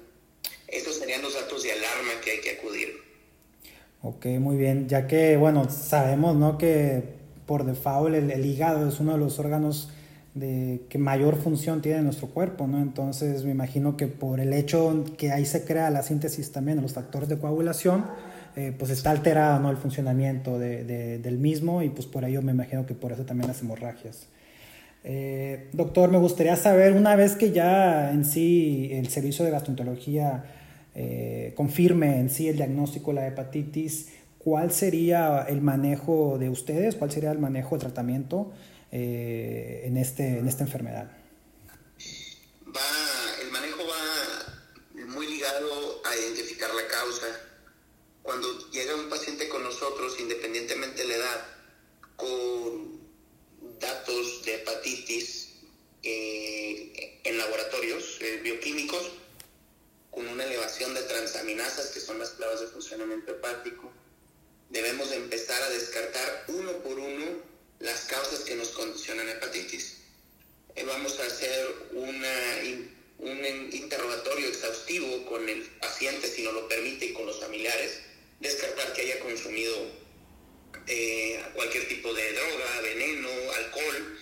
[0.66, 3.02] Esos serían los datos de alarma que hay que acudir.
[4.02, 4.88] Ok, muy bien.
[4.88, 6.58] Ya que, bueno, sabemos, ¿no?
[6.58, 7.02] Que
[7.46, 9.88] por default el, el hígado es uno de los órganos
[10.34, 12.78] de que mayor función tiene en nuestro cuerpo, ¿no?
[12.80, 16.82] Entonces me imagino que por el hecho que ahí se crea la síntesis también de
[16.82, 18.04] los factores de coagulación,
[18.56, 19.70] eh, pues está alterado, ¿no?
[19.70, 23.24] El funcionamiento de, de, del mismo y pues por ello me imagino que por eso
[23.24, 24.28] también las hemorragias.
[25.04, 30.44] Eh, doctor, me gustaría saber, una vez que ya en sí el servicio de gastroenterología
[30.94, 36.96] eh, confirme en sí el diagnóstico de la hepatitis, ¿cuál sería el manejo de ustedes?
[36.96, 38.50] ¿Cuál sería el manejo de tratamiento
[38.90, 41.10] eh, en, este, en esta enfermedad?
[42.66, 47.26] Va, el manejo va muy ligado a identificar la causa.
[48.22, 51.46] Cuando llega un paciente con nosotros, independientemente de la edad,
[52.16, 53.00] con
[53.78, 55.48] datos de hepatitis
[56.02, 59.12] eh, en laboratorios eh, bioquímicos
[60.10, 63.92] con una elevación de transaminasas, que son las claves de funcionamiento hepático.
[64.70, 67.26] Debemos empezar a descartar uno por uno
[67.80, 69.98] las causas que nos condicionan hepatitis.
[70.74, 72.28] Eh, vamos a hacer una
[73.18, 78.00] un interrogatorio exhaustivo con el paciente, si no lo permite, y con los familiares,
[78.40, 79.74] descartar que haya consumido
[80.86, 84.18] eh, cualquier tipo de droga, veneno, alcohol,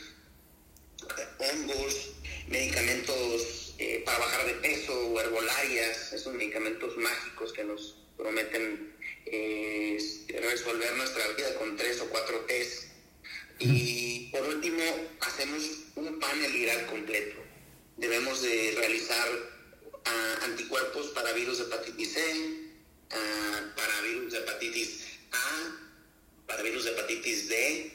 [1.38, 2.14] hongos,
[2.48, 9.98] medicamentos eh, para bajar de peso o herbolarias, esos medicamentos mágicos que nos prometen eh,
[10.40, 12.84] resolver nuestra vida con tres o cuatro test.
[13.58, 14.82] Y por último,
[15.20, 15.62] hacemos
[15.94, 17.36] un panel viral completo.
[17.96, 25.04] Debemos de realizar uh, anticuerpos para virus de hepatitis C, uh, para virus de hepatitis
[25.32, 25.78] A,
[26.46, 27.92] para virus de hepatitis D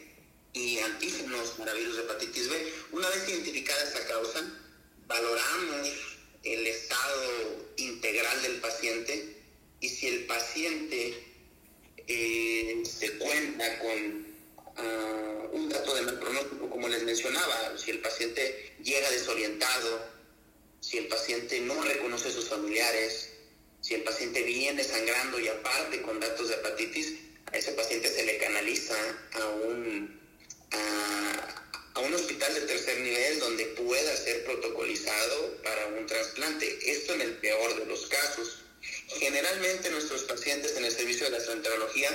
[0.53, 2.73] y antígenos para virus de hepatitis B.
[2.93, 4.41] Una vez identificada esta causa,
[5.07, 5.89] valoramos
[6.43, 9.37] el estado integral del paciente
[9.79, 11.23] y si el paciente
[12.07, 14.30] eh, se cuenta con
[14.81, 20.05] uh, un dato de mal pronóstico, como les mencionaba, si el paciente llega desorientado,
[20.79, 23.29] si el paciente no reconoce a sus familiares,
[23.81, 27.13] si el paciente viene sangrando y aparte con datos de hepatitis,
[27.51, 28.95] a ese paciente se le canaliza
[29.33, 30.19] a un,
[31.93, 36.91] a un hospital de tercer nivel donde pueda ser protocolizado para un trasplante.
[36.91, 38.59] Esto en el peor de los casos.
[39.19, 42.09] Generalmente nuestros pacientes en el servicio de gastroenterología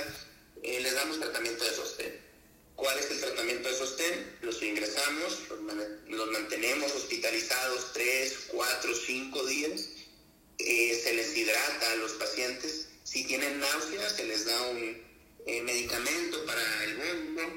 [0.63, 2.26] eh, les damos tratamiento de sostén.
[2.77, 4.37] ¿Cuál es el tratamiento de sostén?
[4.41, 5.39] Los ingresamos,
[6.07, 9.89] los, mantenemos hospitalizados 3, 4, 5 días,
[10.59, 14.95] eh, se les hidrata a los pacientes, si tienen náuseas se les da un
[15.47, 17.51] eh, medicamento para el vómito,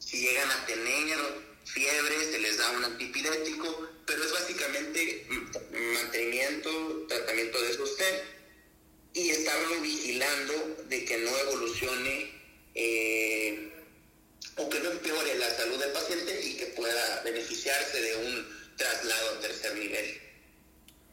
[0.00, 1.18] si llegan a tener
[1.64, 5.26] fiebre se les da un antipirético, pero es básicamente
[5.94, 8.16] mantenimiento, tratamiento de sostén
[9.14, 12.30] y estarlo vigilando de que no evolucione
[12.74, 13.77] eh,
[14.58, 19.38] o que no empeore la salud del paciente y que pueda beneficiarse de un traslado
[19.38, 20.06] a tercer nivel.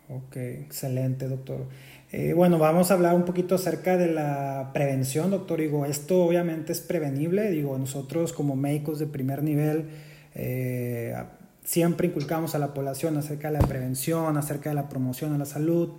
[0.09, 1.67] Ok, excelente, doctor.
[2.11, 5.59] Eh, bueno, vamos a hablar un poquito acerca de la prevención, doctor.
[5.59, 7.49] Digo, esto obviamente es prevenible.
[7.49, 9.89] Digo, nosotros como médicos de primer nivel
[10.35, 11.15] eh,
[11.63, 15.45] siempre inculcamos a la población acerca de la prevención, acerca de la promoción a la
[15.45, 15.97] salud.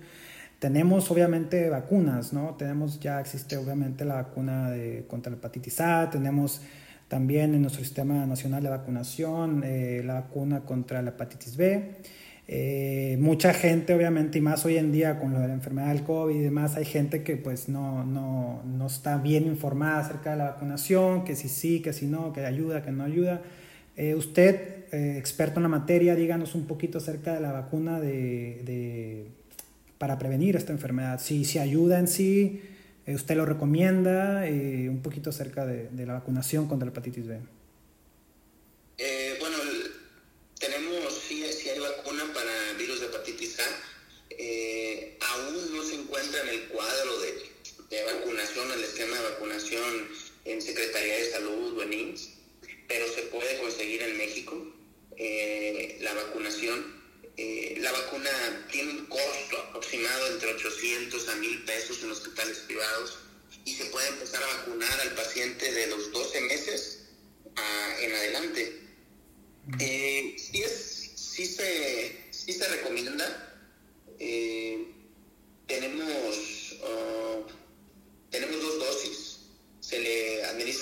[0.59, 2.55] Tenemos obviamente vacunas, ¿no?
[2.55, 6.61] Tenemos, ya existe obviamente la vacuna de, contra la hepatitis A, tenemos
[7.07, 11.95] también en nuestro sistema nacional de vacunación eh, la vacuna contra la hepatitis B.
[12.49, 16.03] Eh, mucha gente, obviamente, y más hoy en día con lo de la enfermedad del
[16.03, 20.37] COVID y demás, hay gente que pues no, no, no está bien informada acerca de
[20.37, 23.41] la vacunación, que si sí, que si no, que ayuda, que no ayuda.
[23.95, 29.27] Eh, usted, experto en la materia, díganos un poquito acerca de la vacuna de, de
[29.97, 31.19] para prevenir esta enfermedad.
[31.19, 32.76] Si, si ayuda en sí, eh,
[33.15, 37.39] usted lo recomienda, eh, un poquito acerca de, de, la vacunación contra la hepatitis B.
[38.97, 39.57] Eh, bueno,
[40.59, 43.63] tenemos, sí, hay vacuna para virus de hepatitis A.
[44.29, 50.07] Eh, aún no se encuentra en el cuadro de, de vacunación, el esquema de vacunación
[50.45, 52.29] en Secretaría de Salud o en IMSS,
[52.87, 54.67] pero se puede conseguir en México
[55.17, 56.96] eh, la vacunación
[57.37, 58.29] eh, la vacuna
[58.71, 63.19] tiene un costo aproximado entre 800 a 1000 pesos en hospitales privados
[63.63, 66.97] y se puede empezar a vacunar al paciente de los 12 meses
[68.01, 68.81] en adelante.
[69.79, 73.55] Eh, sí, es, sí, se, sí se recomienda.
[74.19, 74.87] Eh,
[75.67, 77.45] tenemos, uh,
[78.29, 79.16] tenemos dos dosis.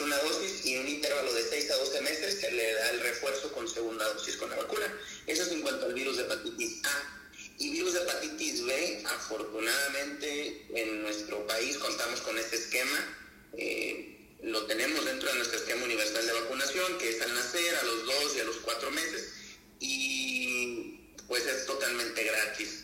[0.06, 3.52] Una dosis y un intervalo de 6 a 12 meses se le da el refuerzo
[3.52, 4.86] con segunda dosis con la vacuna.
[5.26, 7.22] Eso es en cuanto al virus de hepatitis A.
[7.58, 13.18] Y virus de hepatitis B, afortunadamente en nuestro país contamos con este esquema.
[13.58, 17.84] Eh, lo tenemos dentro de nuestro esquema universal de vacunación, que es al nacer, a
[17.86, 19.34] los dos y a los cuatro meses.
[19.80, 22.84] Y pues es totalmente gratis.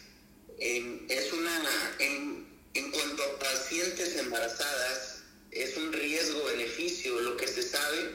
[0.58, 5.11] Eh, es una, en, en cuanto a pacientes embarazadas,
[5.52, 7.20] es un riesgo-beneficio.
[7.22, 8.12] Lo que se sabe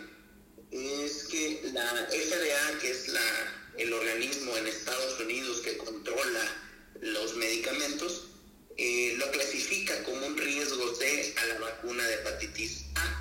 [0.71, 6.41] es que la FDA, que es la el organismo en Estados Unidos que controla
[7.01, 8.29] los medicamentos,
[8.79, 13.21] eh, lo clasifica como un riesgo C a la vacuna de hepatitis A.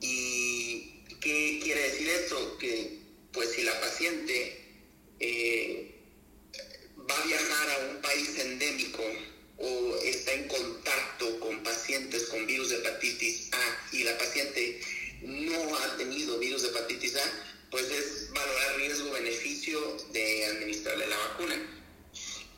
[0.00, 2.58] ¿Y qué quiere decir esto?
[2.58, 3.00] Que
[3.32, 5.94] pues si la paciente eh,
[6.98, 9.02] va a viajar a un país endémico
[9.58, 14.80] o está en contacto con pacientes con virus de hepatitis A y la paciente
[15.22, 17.32] no ha tenido virus de hepatitis A,
[17.70, 21.72] pues es valorar riesgo-beneficio de administrarle la vacuna.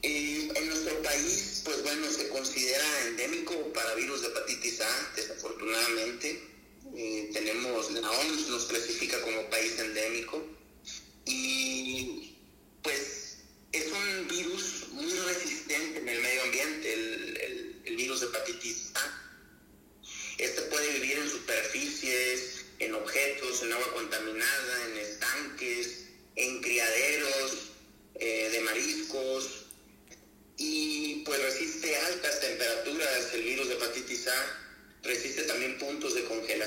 [0.02, 6.40] Eh, en nuestro país, pues bueno, se considera endémico para virus de hepatitis A, desafortunadamente.
[6.96, 10.42] Eh, tenemos, la OMS nos clasifica como país endémico
[11.26, 12.34] y
[12.82, 13.27] pues
[13.72, 19.34] es un virus muy resistente en el medio ambiente, el, el, virus de hepatitis A.
[20.38, 26.04] Este puede vivir en superficies, en objetos, en agua contaminada, en estanques,
[26.36, 27.70] en criaderos
[28.14, 29.64] eh, de mariscos
[30.56, 33.34] y pues resiste altas temperaturas.
[33.34, 34.58] El virus de hepatitis A
[35.02, 36.57] resiste también puntos de congelación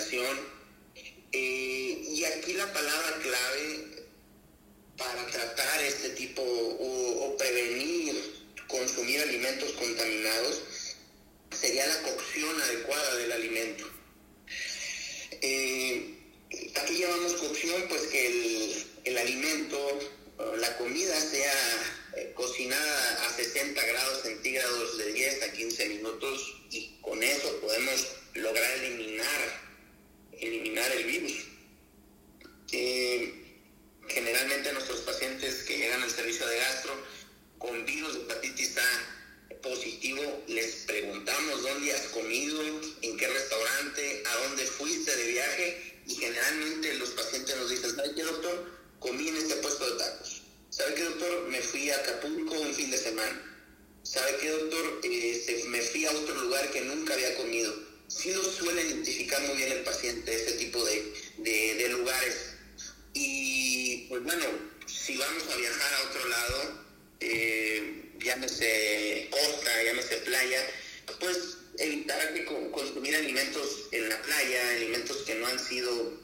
[75.32, 76.20] que no han sido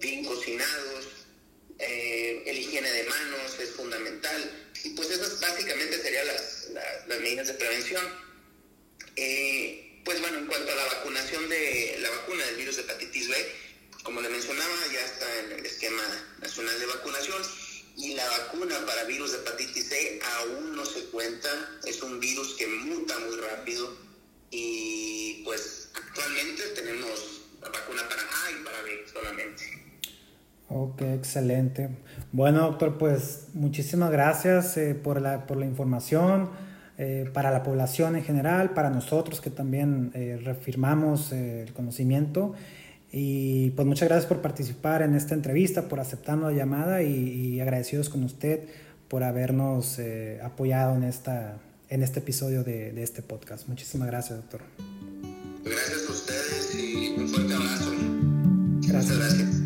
[0.00, 1.04] bien cocinados,
[1.78, 4.68] eh, el higiene de manos es fundamental.
[4.82, 8.04] Y pues esas básicamente serían las, las, medidas de prevención.
[9.14, 13.28] Eh, pues bueno, en cuanto a la vacunación de la vacuna del virus de hepatitis
[13.28, 13.36] B,
[14.02, 16.02] como le mencionaba, ya está en el esquema
[16.40, 17.42] nacional de vacunación
[17.96, 21.78] y la vacuna para virus de hepatitis C aún no se cuenta.
[21.84, 23.96] Es un virus que muta muy rápido
[24.50, 29.64] y pues actualmente tenemos vacuna para A y para B solamente.
[30.68, 31.90] Ok, excelente.
[32.32, 36.50] Bueno, doctor, pues muchísimas gracias eh, por, la, por la información.
[37.00, 42.54] Eh, para la población en general, para nosotros que también eh, reafirmamos el conocimiento
[43.12, 48.08] y pues muchas gracias por participar en esta entrevista, por aceptarnos la llamada y, agradecidos
[48.08, 48.64] con usted
[49.06, 53.68] por habernos eh, apoyado en, esta, en este episodio de, de este podcast.
[53.68, 54.62] Muchísimas gracias, doctor.
[55.64, 56.37] Gracias a ustedes y
[57.20, 57.92] un fuerte abrazo.
[58.86, 59.16] Gracias.
[59.16, 59.58] Muchas gracias.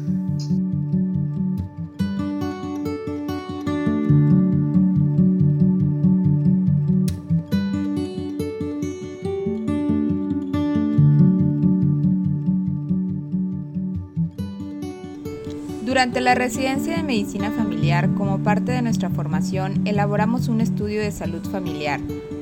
[15.93, 21.13] Durante la residencia de medicina familiar, como parte de nuestra formación, elaboramos un estudio de
[21.13, 22.01] salud familiar.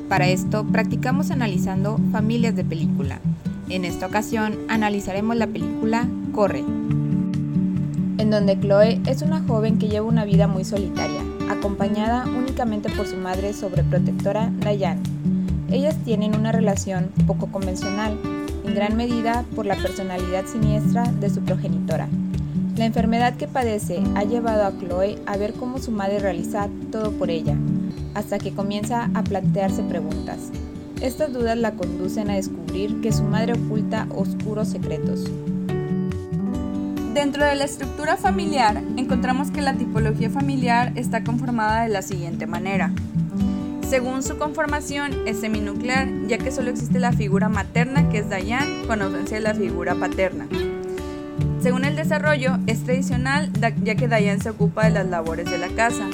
[0.09, 3.21] Para esto, practicamos analizando familias de película.
[3.71, 6.59] En esta ocasión, analizaremos la película Corre,
[8.19, 13.07] en donde Chloe es una joven que lleva una vida muy solitaria, acompañada únicamente por
[13.07, 15.01] su madre sobreprotectora, Diane.
[15.71, 18.19] Ellas tienen una relación poco convencional,
[18.65, 22.09] en gran medida por la personalidad siniestra de su progenitora,
[22.77, 27.13] la enfermedad que padece ha llevado a Chloe a ver cómo su madre realiza todo
[27.13, 27.55] por ella,
[28.15, 30.51] hasta que comienza a plantearse preguntas.
[31.01, 35.25] Estas dudas la conducen a descubrir que su madre oculta oscuros secretos.
[37.15, 42.47] Dentro de la estructura familiar encontramos que la tipología familiar está conformada de la siguiente
[42.47, 42.93] manera.
[43.89, 48.87] Según su conformación es seminuclear, ya que solo existe la figura materna que es Dayan
[48.87, 50.47] con ausencia de la figura paterna.
[51.63, 53.51] Según el desarrollo, es tradicional
[53.83, 56.09] ya que Dayan se ocupa de las labores de la casa.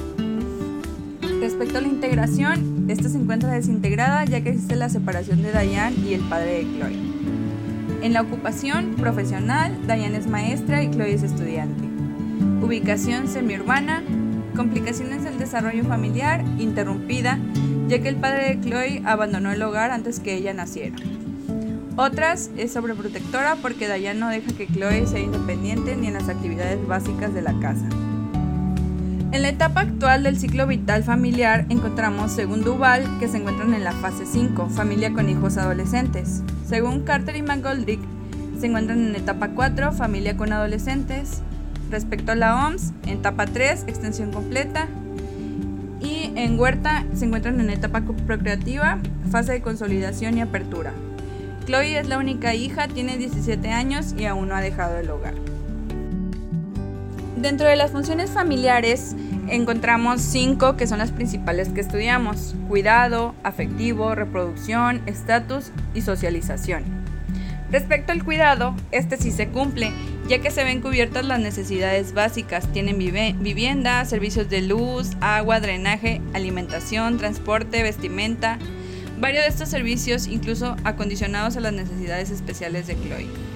[1.41, 5.95] Respecto a la integración, esta se encuentra desintegrada ya que existe la separación de Dayan
[6.05, 6.97] y el padre de Chloe.
[8.03, 11.85] En la ocupación profesional, Dayan es maestra y Chloe es estudiante.
[12.63, 14.03] Ubicación semiurbana,
[14.57, 17.39] complicaciones del desarrollo familiar interrumpida
[17.89, 20.97] ya que el padre de Chloe abandonó el hogar antes que ella naciera.
[21.97, 26.85] Otras es sobreprotectora porque Dayan no deja que Chloe sea independiente ni en las actividades
[26.87, 27.89] básicas de la casa.
[29.37, 33.85] En la etapa actual del ciclo vital familiar encontramos, según Duval, que se encuentran en
[33.85, 36.41] la fase 5, familia con hijos adolescentes.
[36.67, 38.01] Según Carter y McGoldrick,
[38.59, 41.43] se encuentran en etapa 4, familia con adolescentes.
[41.91, 44.89] Respecto a la OMS, en etapa 3, extensión completa.
[46.01, 50.95] Y en Huerta se encuentran en etapa procreativa, fase de consolidación y apertura.
[51.67, 55.35] Chloe es la única hija, tiene 17 años y aún no ha dejado el hogar.
[57.37, 59.15] Dentro de las funciones familiares
[59.49, 62.55] encontramos cinco que son las principales que estudiamos.
[62.69, 66.85] Cuidado, afectivo, reproducción, estatus y socialización.
[67.71, 69.91] Respecto al cuidado, este sí se cumple,
[70.29, 72.73] ya que se ven cubiertas las necesidades básicas.
[72.73, 78.59] Tienen vivienda, servicios de luz, agua, drenaje, alimentación, transporte, vestimenta.
[79.19, 83.56] Varios de estos servicios incluso acondicionados a las necesidades especiales de Chloe.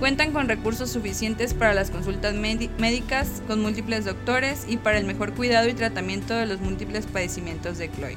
[0.00, 5.34] Cuentan con recursos suficientes para las consultas médicas con múltiples doctores y para el mejor
[5.34, 8.16] cuidado y tratamiento de los múltiples padecimientos de Chloe.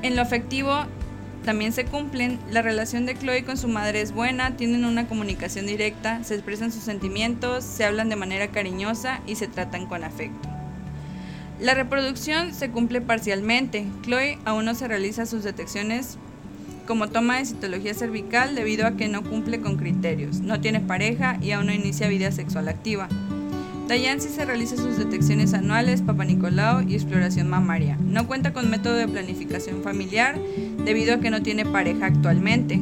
[0.00, 0.86] En lo afectivo,
[1.44, 2.38] también se cumplen.
[2.50, 6.72] La relación de Chloe con su madre es buena, tienen una comunicación directa, se expresan
[6.72, 10.48] sus sentimientos, se hablan de manera cariñosa y se tratan con afecto.
[11.60, 13.84] La reproducción se cumple parcialmente.
[14.04, 16.16] Chloe aún no se realiza sus detecciones
[16.88, 21.38] como toma de citología cervical debido a que no cumple con criterios, no tiene pareja
[21.42, 23.08] y aún no inicia vida sexual activa.
[23.88, 27.98] Dayan sí se realiza sus detecciones anuales, Papa Nicolau y exploración mamaria.
[28.00, 30.40] No cuenta con método de planificación familiar
[30.82, 32.80] debido a que no tiene pareja actualmente.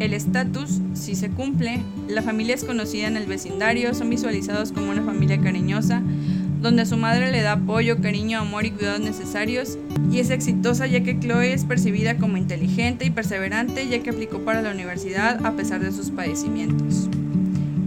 [0.00, 4.90] El estatus, si se cumple, la familia es conocida en el vecindario, son visualizados como
[4.90, 6.02] una familia cariñosa,
[6.64, 9.76] donde su madre le da apoyo, cariño, amor y cuidados necesarios,
[10.10, 14.38] y es exitosa ya que Chloe es percibida como inteligente y perseverante ya que aplicó
[14.40, 17.10] para la universidad a pesar de sus padecimientos.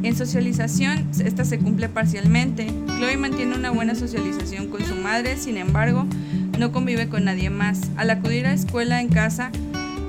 [0.03, 2.67] En socialización, esta se cumple parcialmente.
[2.99, 6.05] Chloe mantiene una buena socialización con su madre, sin embargo,
[6.59, 7.81] no convive con nadie más.
[7.97, 9.51] Al acudir a escuela en casa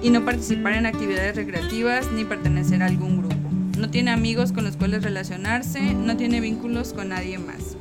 [0.03, 3.51] y no participar en actividades recreativas ni pertenecer a algún grupo.
[3.79, 7.79] No tiene amigos con los cuales relacionarse, no tiene vínculos con nadie más.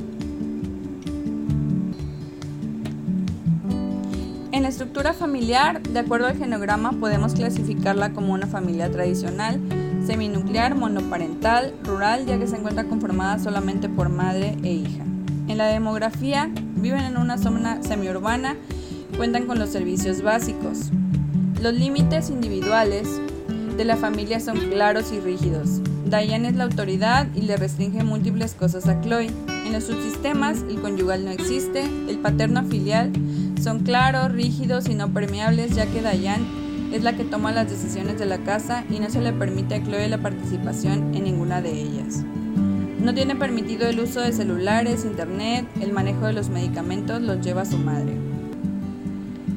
[4.67, 9.61] La estructura familiar, de acuerdo al genograma, podemos clasificarla como una familia tradicional
[10.05, 15.05] seminuclear, monoparental, rural, ya que se encuentra conformada solamente por madre e hija.
[15.47, 18.57] En la demografía, viven en una zona semiurbana,
[19.15, 20.91] cuentan con los servicios básicos.
[21.61, 23.07] Los límites individuales
[23.77, 25.79] de la familia son claros y rígidos.
[26.07, 29.31] Diane es la autoridad y le restringe múltiples cosas a Chloe.
[29.65, 33.13] En los subsistemas, el conyugal no existe, el paterno filial
[33.61, 36.45] son claros, rígidos y no permeables, ya que Diane
[36.91, 39.83] es la que toma las decisiones de la casa y no se le permite a
[39.83, 42.23] Chloe la participación en ninguna de ellas.
[43.01, 47.65] No tiene permitido el uso de celulares, internet, el manejo de los medicamentos los lleva
[47.65, 48.13] su madre.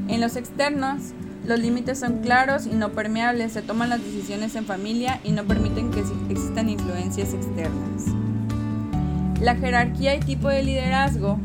[0.08, 1.12] En los externos,
[1.46, 5.44] los límites son claros y no permeables, se toman las decisiones en familia y no
[5.44, 8.04] permiten que existan influencias externas.
[9.40, 11.38] La jerarquía y tipo de liderazgo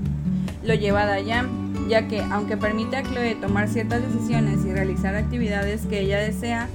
[0.64, 5.86] lo lleva Dayan, ya que aunque permite a Chloe tomar ciertas decisiones y realizar actividades
[5.86, 6.68] que ella desea,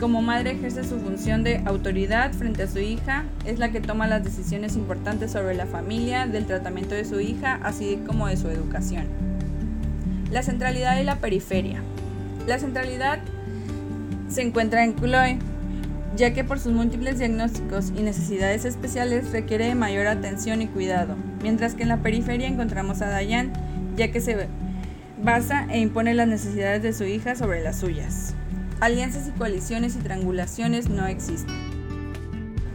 [0.00, 4.06] como madre ejerce su función de autoridad frente a su hija, es la que toma
[4.06, 8.48] las decisiones importantes sobre la familia, del tratamiento de su hija, así como de su
[8.48, 9.06] educación.
[10.30, 11.82] La centralidad y la periferia.
[12.46, 13.20] La centralidad
[14.28, 15.38] se encuentra en Chloe,
[16.14, 21.16] ya que por sus múltiples diagnósticos y necesidades especiales requiere de mayor atención y cuidado,
[21.42, 23.52] mientras que en la periferia encontramos a Dayan,
[23.96, 24.48] ya que se
[25.22, 28.34] basa e impone las necesidades de su hija sobre las suyas.
[28.80, 31.54] Alianzas y coaliciones y triangulaciones no existen.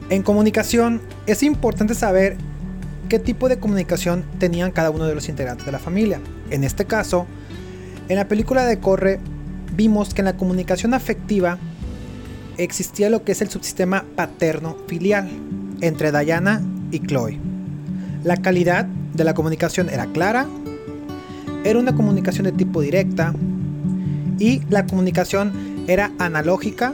[0.10, 2.36] En comunicación es importante saber
[3.08, 6.20] qué tipo de comunicación tenían cada uno de los integrantes de la familia.
[6.50, 7.28] En este caso,
[8.10, 9.20] en la película de Corre
[9.76, 11.58] vimos que en la comunicación afectiva
[12.58, 15.30] existía lo que es el subsistema paterno-filial
[15.82, 16.62] entre Diana
[16.92, 17.40] y Chloe.
[18.24, 20.48] La calidad de la comunicación era clara,
[21.64, 23.34] era una comunicación de tipo directa
[24.40, 25.52] y la comunicación
[25.88, 26.94] era analógica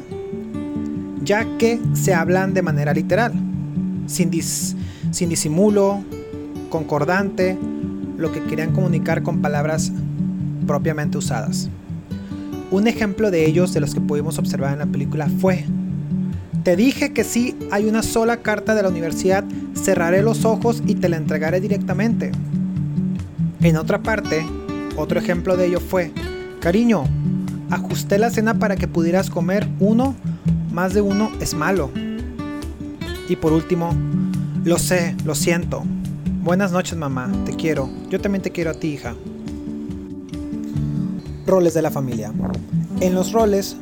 [1.28, 3.34] ya que se hablan de manera literal,
[4.08, 6.02] sin, disimulo,
[6.70, 7.58] concordante,
[8.18, 9.92] lo que querían comunicar con palabras
[10.66, 11.70] propiamente usadas.
[12.72, 15.66] Un ejemplo de ellos, de los que pudimos observar en la película, fue,
[16.64, 19.44] te dije que si hay una sola carta de la universidad,
[19.76, 22.32] cerraré los ojos y te la entregaré directamente.
[23.60, 24.46] En otra parte,
[24.98, 26.12] otro ejemplo de ello fue,
[26.60, 27.06] cariño,
[27.72, 30.16] ajusté la cena para que pudieras comer uno,
[30.72, 31.90] más de uno es malo.
[33.28, 33.96] Y por último,
[34.64, 35.84] lo sé, lo siento.
[36.44, 37.90] Buenas noches mamá, te quiero.
[38.10, 39.16] Yo también te quiero a ti, hija.
[41.48, 42.32] Roles de la familia.
[43.02, 43.76] En los roles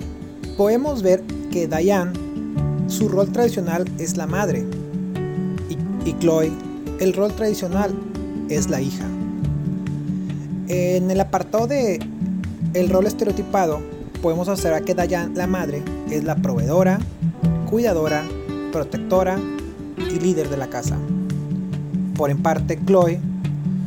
[0.55, 1.21] podemos ver
[1.51, 2.13] que Diane,
[2.87, 4.65] su rol tradicional es la madre.
[5.69, 6.51] Y, y Chloe,
[6.99, 7.93] el rol tradicional
[8.49, 9.05] es la hija.
[10.67, 11.99] En el apartado de
[12.73, 13.81] el rol estereotipado,
[14.21, 16.99] podemos observar que Dayan, la madre, es la proveedora,
[17.69, 18.23] cuidadora,
[18.71, 19.37] protectora
[19.97, 20.97] y líder de la casa.
[22.15, 23.19] Por en parte, Chloe,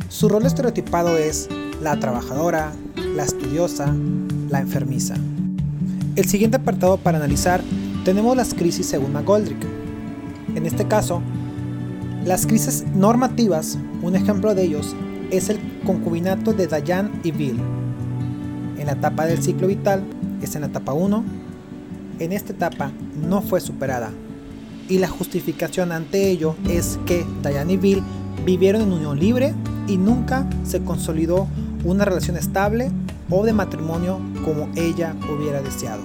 [0.07, 1.49] su rol estereotipado es
[1.81, 2.71] la trabajadora,
[3.15, 3.93] la estudiosa,
[4.49, 5.15] la enfermiza.
[6.15, 7.61] El siguiente apartado para analizar
[8.05, 9.65] tenemos las crisis según McGoldrick.
[10.55, 11.21] En este caso,
[12.23, 14.95] las crisis normativas, un ejemplo de ellos
[15.31, 17.59] es el concubinato de Dayan y Bill.
[18.77, 20.03] En la etapa del ciclo vital,
[20.41, 21.23] es en la etapa 1,
[22.19, 22.91] en esta etapa
[23.27, 24.11] no fue superada.
[24.87, 28.03] Y la justificación ante ello es que Dayan y Bill
[28.45, 29.53] vivieron en unión libre
[29.87, 31.47] y nunca se consolidó
[31.83, 32.91] una relación estable
[33.29, 36.01] o de matrimonio como ella hubiera deseado.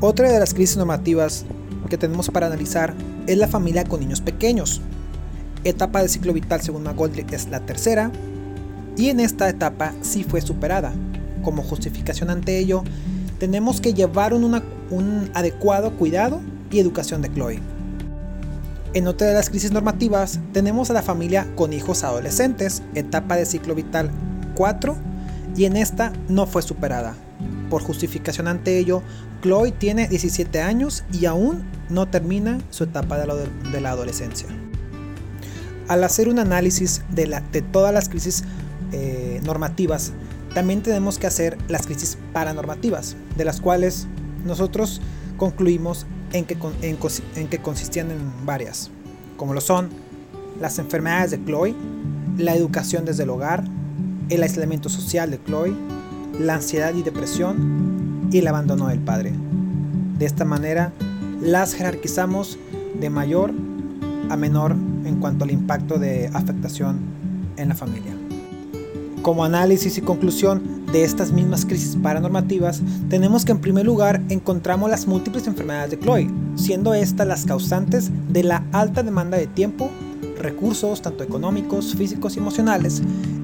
[0.00, 1.44] Otra de las crisis normativas
[1.88, 2.94] que tenemos para analizar
[3.26, 4.80] es la familia con niños pequeños.
[5.66, 8.12] Etapa de ciclo vital según Magoldrick es la tercera
[8.96, 10.92] y en esta etapa sí fue superada.
[11.42, 12.84] Como justificación ante ello,
[13.40, 14.44] tenemos que llevar un,
[14.90, 16.40] un adecuado cuidado
[16.70, 17.58] y educación de Chloe.
[18.94, 23.44] En otra de las crisis normativas tenemos a la familia con hijos adolescentes, etapa de
[23.44, 24.12] ciclo vital
[24.54, 24.96] 4,
[25.56, 27.16] y en esta no fue superada.
[27.70, 29.02] Por justificación ante ello,
[29.42, 34.46] Chloe tiene 17 años y aún no termina su etapa de la, adolescencia.
[35.88, 38.44] Al hacer un análisis de, todas las crisis
[38.92, 40.12] eh, normativas,
[40.54, 44.06] también tenemos que hacer las crisis paranormativas, de las cuales
[44.44, 45.00] nosotros
[45.36, 48.90] concluimos en que, en que consistían en varias,
[49.36, 49.90] como lo son
[50.60, 51.74] las enfermedades de Chloe,
[52.38, 53.64] la educación desde el hogar,
[54.28, 55.74] el aislamiento social de Chloe,
[56.38, 59.32] la ansiedad y depresión y el abandono del padre.
[60.18, 60.92] De esta manera,
[61.40, 62.58] las jerarquizamos
[62.98, 63.52] de mayor
[64.28, 64.72] a menor
[65.04, 66.98] en cuanto al impacto de afectación
[67.56, 68.14] en la familia.
[69.22, 70.62] Como análisis y conclusión
[70.92, 75.98] de estas mismas crisis paranormativas, tenemos que en primer lugar encontramos las múltiples enfermedades de
[75.98, 79.90] Chloe, siendo estas las causantes de la alta demanda de tiempo,
[80.38, 83.02] recursos tanto económicos, físicos y emocionales,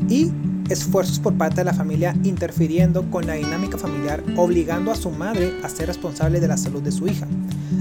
[0.08, 0.30] y
[0.68, 5.52] esfuerzos por parte de la familia interfiriendo con la dinámica familiar, obligando a su madre
[5.62, 7.26] a ser responsable de la salud de su hija.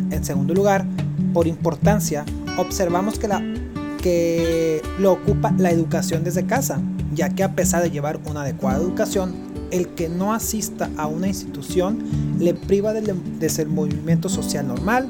[0.10, 0.86] En segundo lugar,
[1.34, 2.26] por importancia,
[2.58, 3.42] observamos que, la,
[4.02, 6.82] que lo ocupa la educación desde casa,
[7.14, 9.34] ya que a pesar de llevar una adecuada educación,
[9.72, 12.00] el que no asista a una institución
[12.40, 13.16] le priva del
[13.68, 15.08] movimiento social normal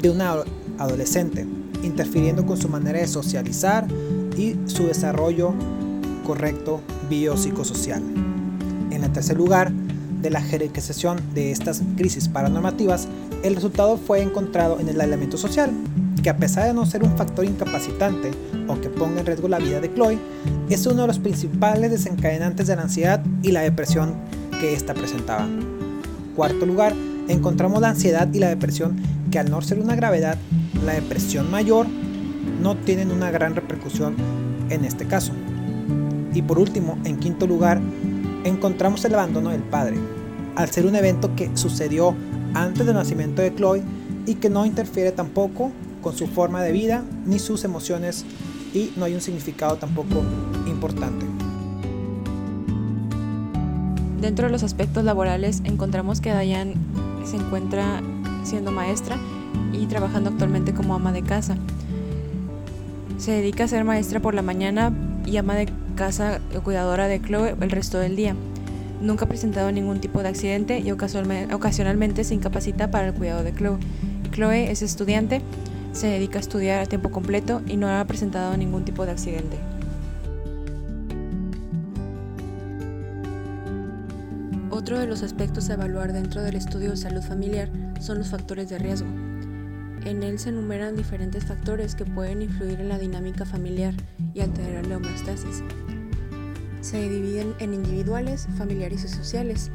[0.00, 0.34] de una
[0.78, 1.46] adolescente,
[1.82, 3.86] interfiriendo con su manera de socializar
[4.36, 5.54] y su desarrollo
[6.24, 8.02] correcto biopsicosocial.
[8.90, 9.72] En el tercer lugar,
[10.22, 13.08] de la jerarquización de estas crisis paranormativas,
[13.42, 15.72] el resultado fue encontrado en el aislamiento social,
[16.22, 18.30] que a pesar de no ser un factor incapacitante
[18.68, 20.18] o que ponga en riesgo la vida de Chloe,
[20.68, 24.14] es uno de los principales desencadenantes de la ansiedad y la depresión
[24.60, 25.46] que ésta presentaba.
[26.36, 26.94] Cuarto lugar,
[27.28, 28.96] encontramos la ansiedad y la depresión
[29.30, 30.38] que al no ser una gravedad,
[30.84, 31.86] la depresión mayor
[32.62, 34.14] no tienen una gran repercusión
[34.70, 35.32] en este caso.
[36.34, 37.80] Y por último, en quinto lugar,
[38.44, 39.96] encontramos el abandono del padre,
[40.56, 42.14] al ser un evento que sucedió
[42.54, 43.82] antes del nacimiento de Chloe
[44.26, 45.72] y que no interfiere tampoco
[46.02, 48.26] con su forma de vida ni sus emociones
[48.74, 50.22] y no hay un significado tampoco
[50.66, 51.24] importante.
[54.20, 56.74] Dentro de los aspectos laborales encontramos que Dayan
[57.24, 58.02] se encuentra
[58.44, 59.16] siendo maestra
[59.72, 61.56] y trabajando actualmente como ama de casa.
[63.18, 64.92] Se dedica a ser maestra por la mañana
[65.24, 68.34] y ama de casa cuidadora de Chloe el resto del día.
[69.00, 73.52] Nunca ha presentado ningún tipo de accidente y ocasionalmente se incapacita para el cuidado de
[73.52, 73.78] Chloe.
[74.32, 75.42] Chloe es estudiante,
[75.92, 79.58] se dedica a estudiar a tiempo completo y no ha presentado ningún tipo de accidente.
[84.70, 87.70] Otro de los aspectos a evaluar dentro del estudio de salud familiar
[88.00, 89.08] son los factores de riesgo.
[90.04, 93.94] En él se enumeran diferentes factores que pueden influir en la dinámica familiar
[94.34, 95.62] y alterar la homeostasis.
[96.80, 99.70] Se dividen en individuales, familiares y sociales,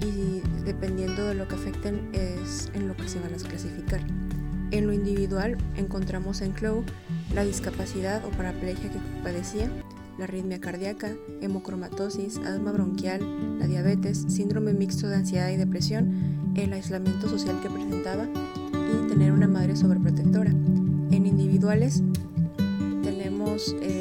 [0.00, 4.00] y dependiendo de lo que afecten es en lo que se van a clasificar.
[4.70, 6.84] En lo individual encontramos en Chloe
[7.34, 9.70] la discapacidad o paraplegia que padecía,
[10.18, 16.72] la arritmia cardíaca, hemocromatosis, asma bronquial, la diabetes, síndrome mixto de ansiedad y depresión, el
[16.72, 18.26] aislamiento social que presentaba
[18.72, 20.50] y tener una madre sobreprotectora.
[20.50, 22.02] En individuales
[23.02, 24.00] tenemos eh,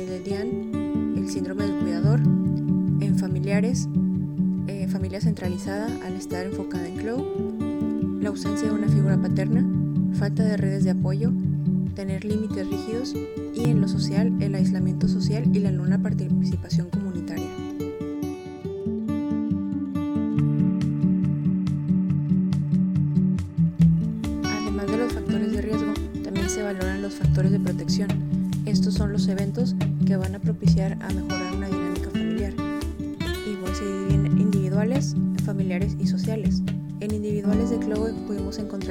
[1.16, 2.20] el síndrome del cuidador.
[2.20, 3.88] En familiares,
[4.68, 9.66] eh, familia centralizada al estar enfocada en Chloe, la ausencia de una figura paterna,
[10.14, 11.32] falta de redes de apoyo,
[11.96, 13.16] tener límites rígidos
[13.54, 17.09] y en lo social el aislamiento social y la nula participación comunitaria.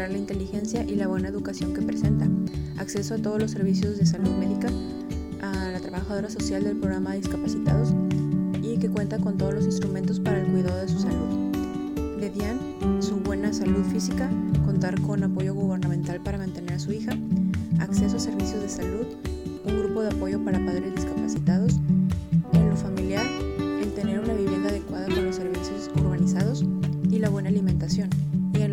[0.07, 2.29] La inteligencia y la buena educación que presenta,
[2.77, 4.69] acceso a todos los servicios de salud médica,
[5.41, 7.93] a la trabajadora social del programa de discapacitados
[8.63, 11.53] y que cuenta con todos los instrumentos para el cuidado de su salud.
[12.21, 12.61] De Diane,
[13.01, 14.31] su buena salud física,
[14.65, 17.19] contar con apoyo gubernamental para mantener a su hija,
[17.81, 19.07] acceso a servicios de salud,
[19.65, 21.81] un grupo de apoyo para padres discapacitados,
[22.53, 23.27] en lo familiar,
[23.81, 26.65] el tener una vivienda adecuada con los servicios urbanizados
[27.11, 28.11] y la buena alimentación,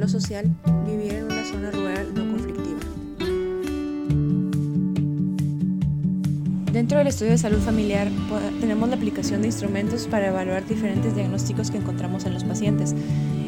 [0.06, 2.80] y en lo social, vivir en una zona rural no conflictiva.
[6.72, 8.10] Dentro del estudio de salud familiar
[8.60, 12.94] tenemos la aplicación de instrumentos para evaluar diferentes diagnósticos que encontramos en los pacientes.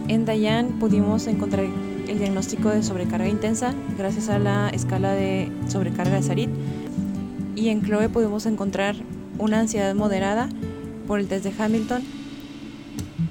[0.08, 1.66] En Dayan pudimos encontrar
[2.08, 6.50] el diagnóstico de sobrecarga intensa gracias a la escala de sobrecarga de Sarit
[7.56, 8.96] y en Chloe pudimos encontrar
[9.38, 10.48] una ansiedad moderada
[11.06, 12.17] por el test de Hamilton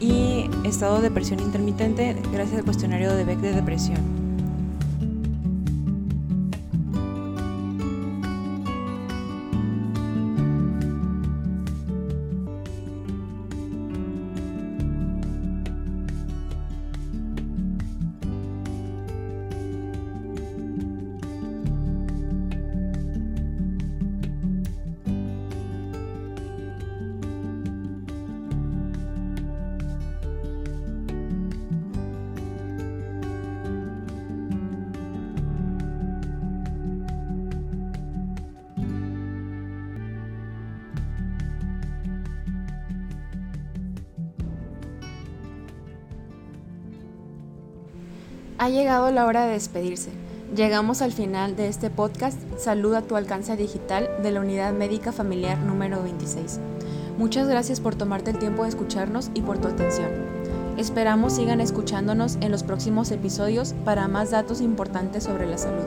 [0.01, 4.16] y estado de depresión intermitente gracias al cuestionario de Beck de depresión.
[48.59, 50.09] Ha llegado la hora de despedirse.
[50.55, 55.13] Llegamos al final de este podcast Salud a tu alcance digital de la Unidad Médica
[55.13, 56.59] Familiar número 26.
[57.19, 60.09] Muchas gracias por tomarte el tiempo de escucharnos y por tu atención.
[60.79, 65.85] Esperamos sigan escuchándonos en los próximos episodios para más datos importantes sobre la salud.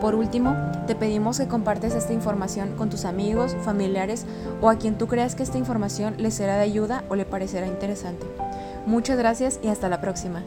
[0.00, 0.56] Por último,
[0.88, 4.26] te pedimos que compartes esta información con tus amigos, familiares
[4.60, 7.68] o a quien tú creas que esta información le será de ayuda o le parecerá
[7.68, 8.26] interesante.
[8.84, 10.42] Muchas gracias y hasta la próxima.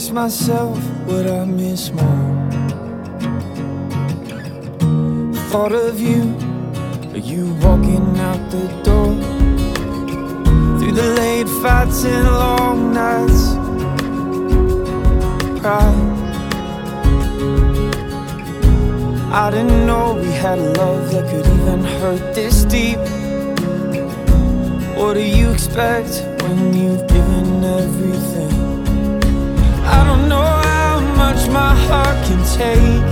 [0.00, 2.30] Ask myself what I miss more.
[5.50, 6.22] Thought of you,
[7.12, 9.12] you walking out the door.
[10.78, 13.42] Through the late fights and long nights,
[15.60, 16.08] cried.
[19.44, 23.00] I didn't know we had a love that could even hurt this deep.
[24.96, 28.69] What do you expect when you've given everything?
[30.10, 33.10] don't know how much my heart can take.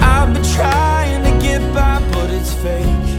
[0.00, 3.13] I've been trying to get by, but it's fake.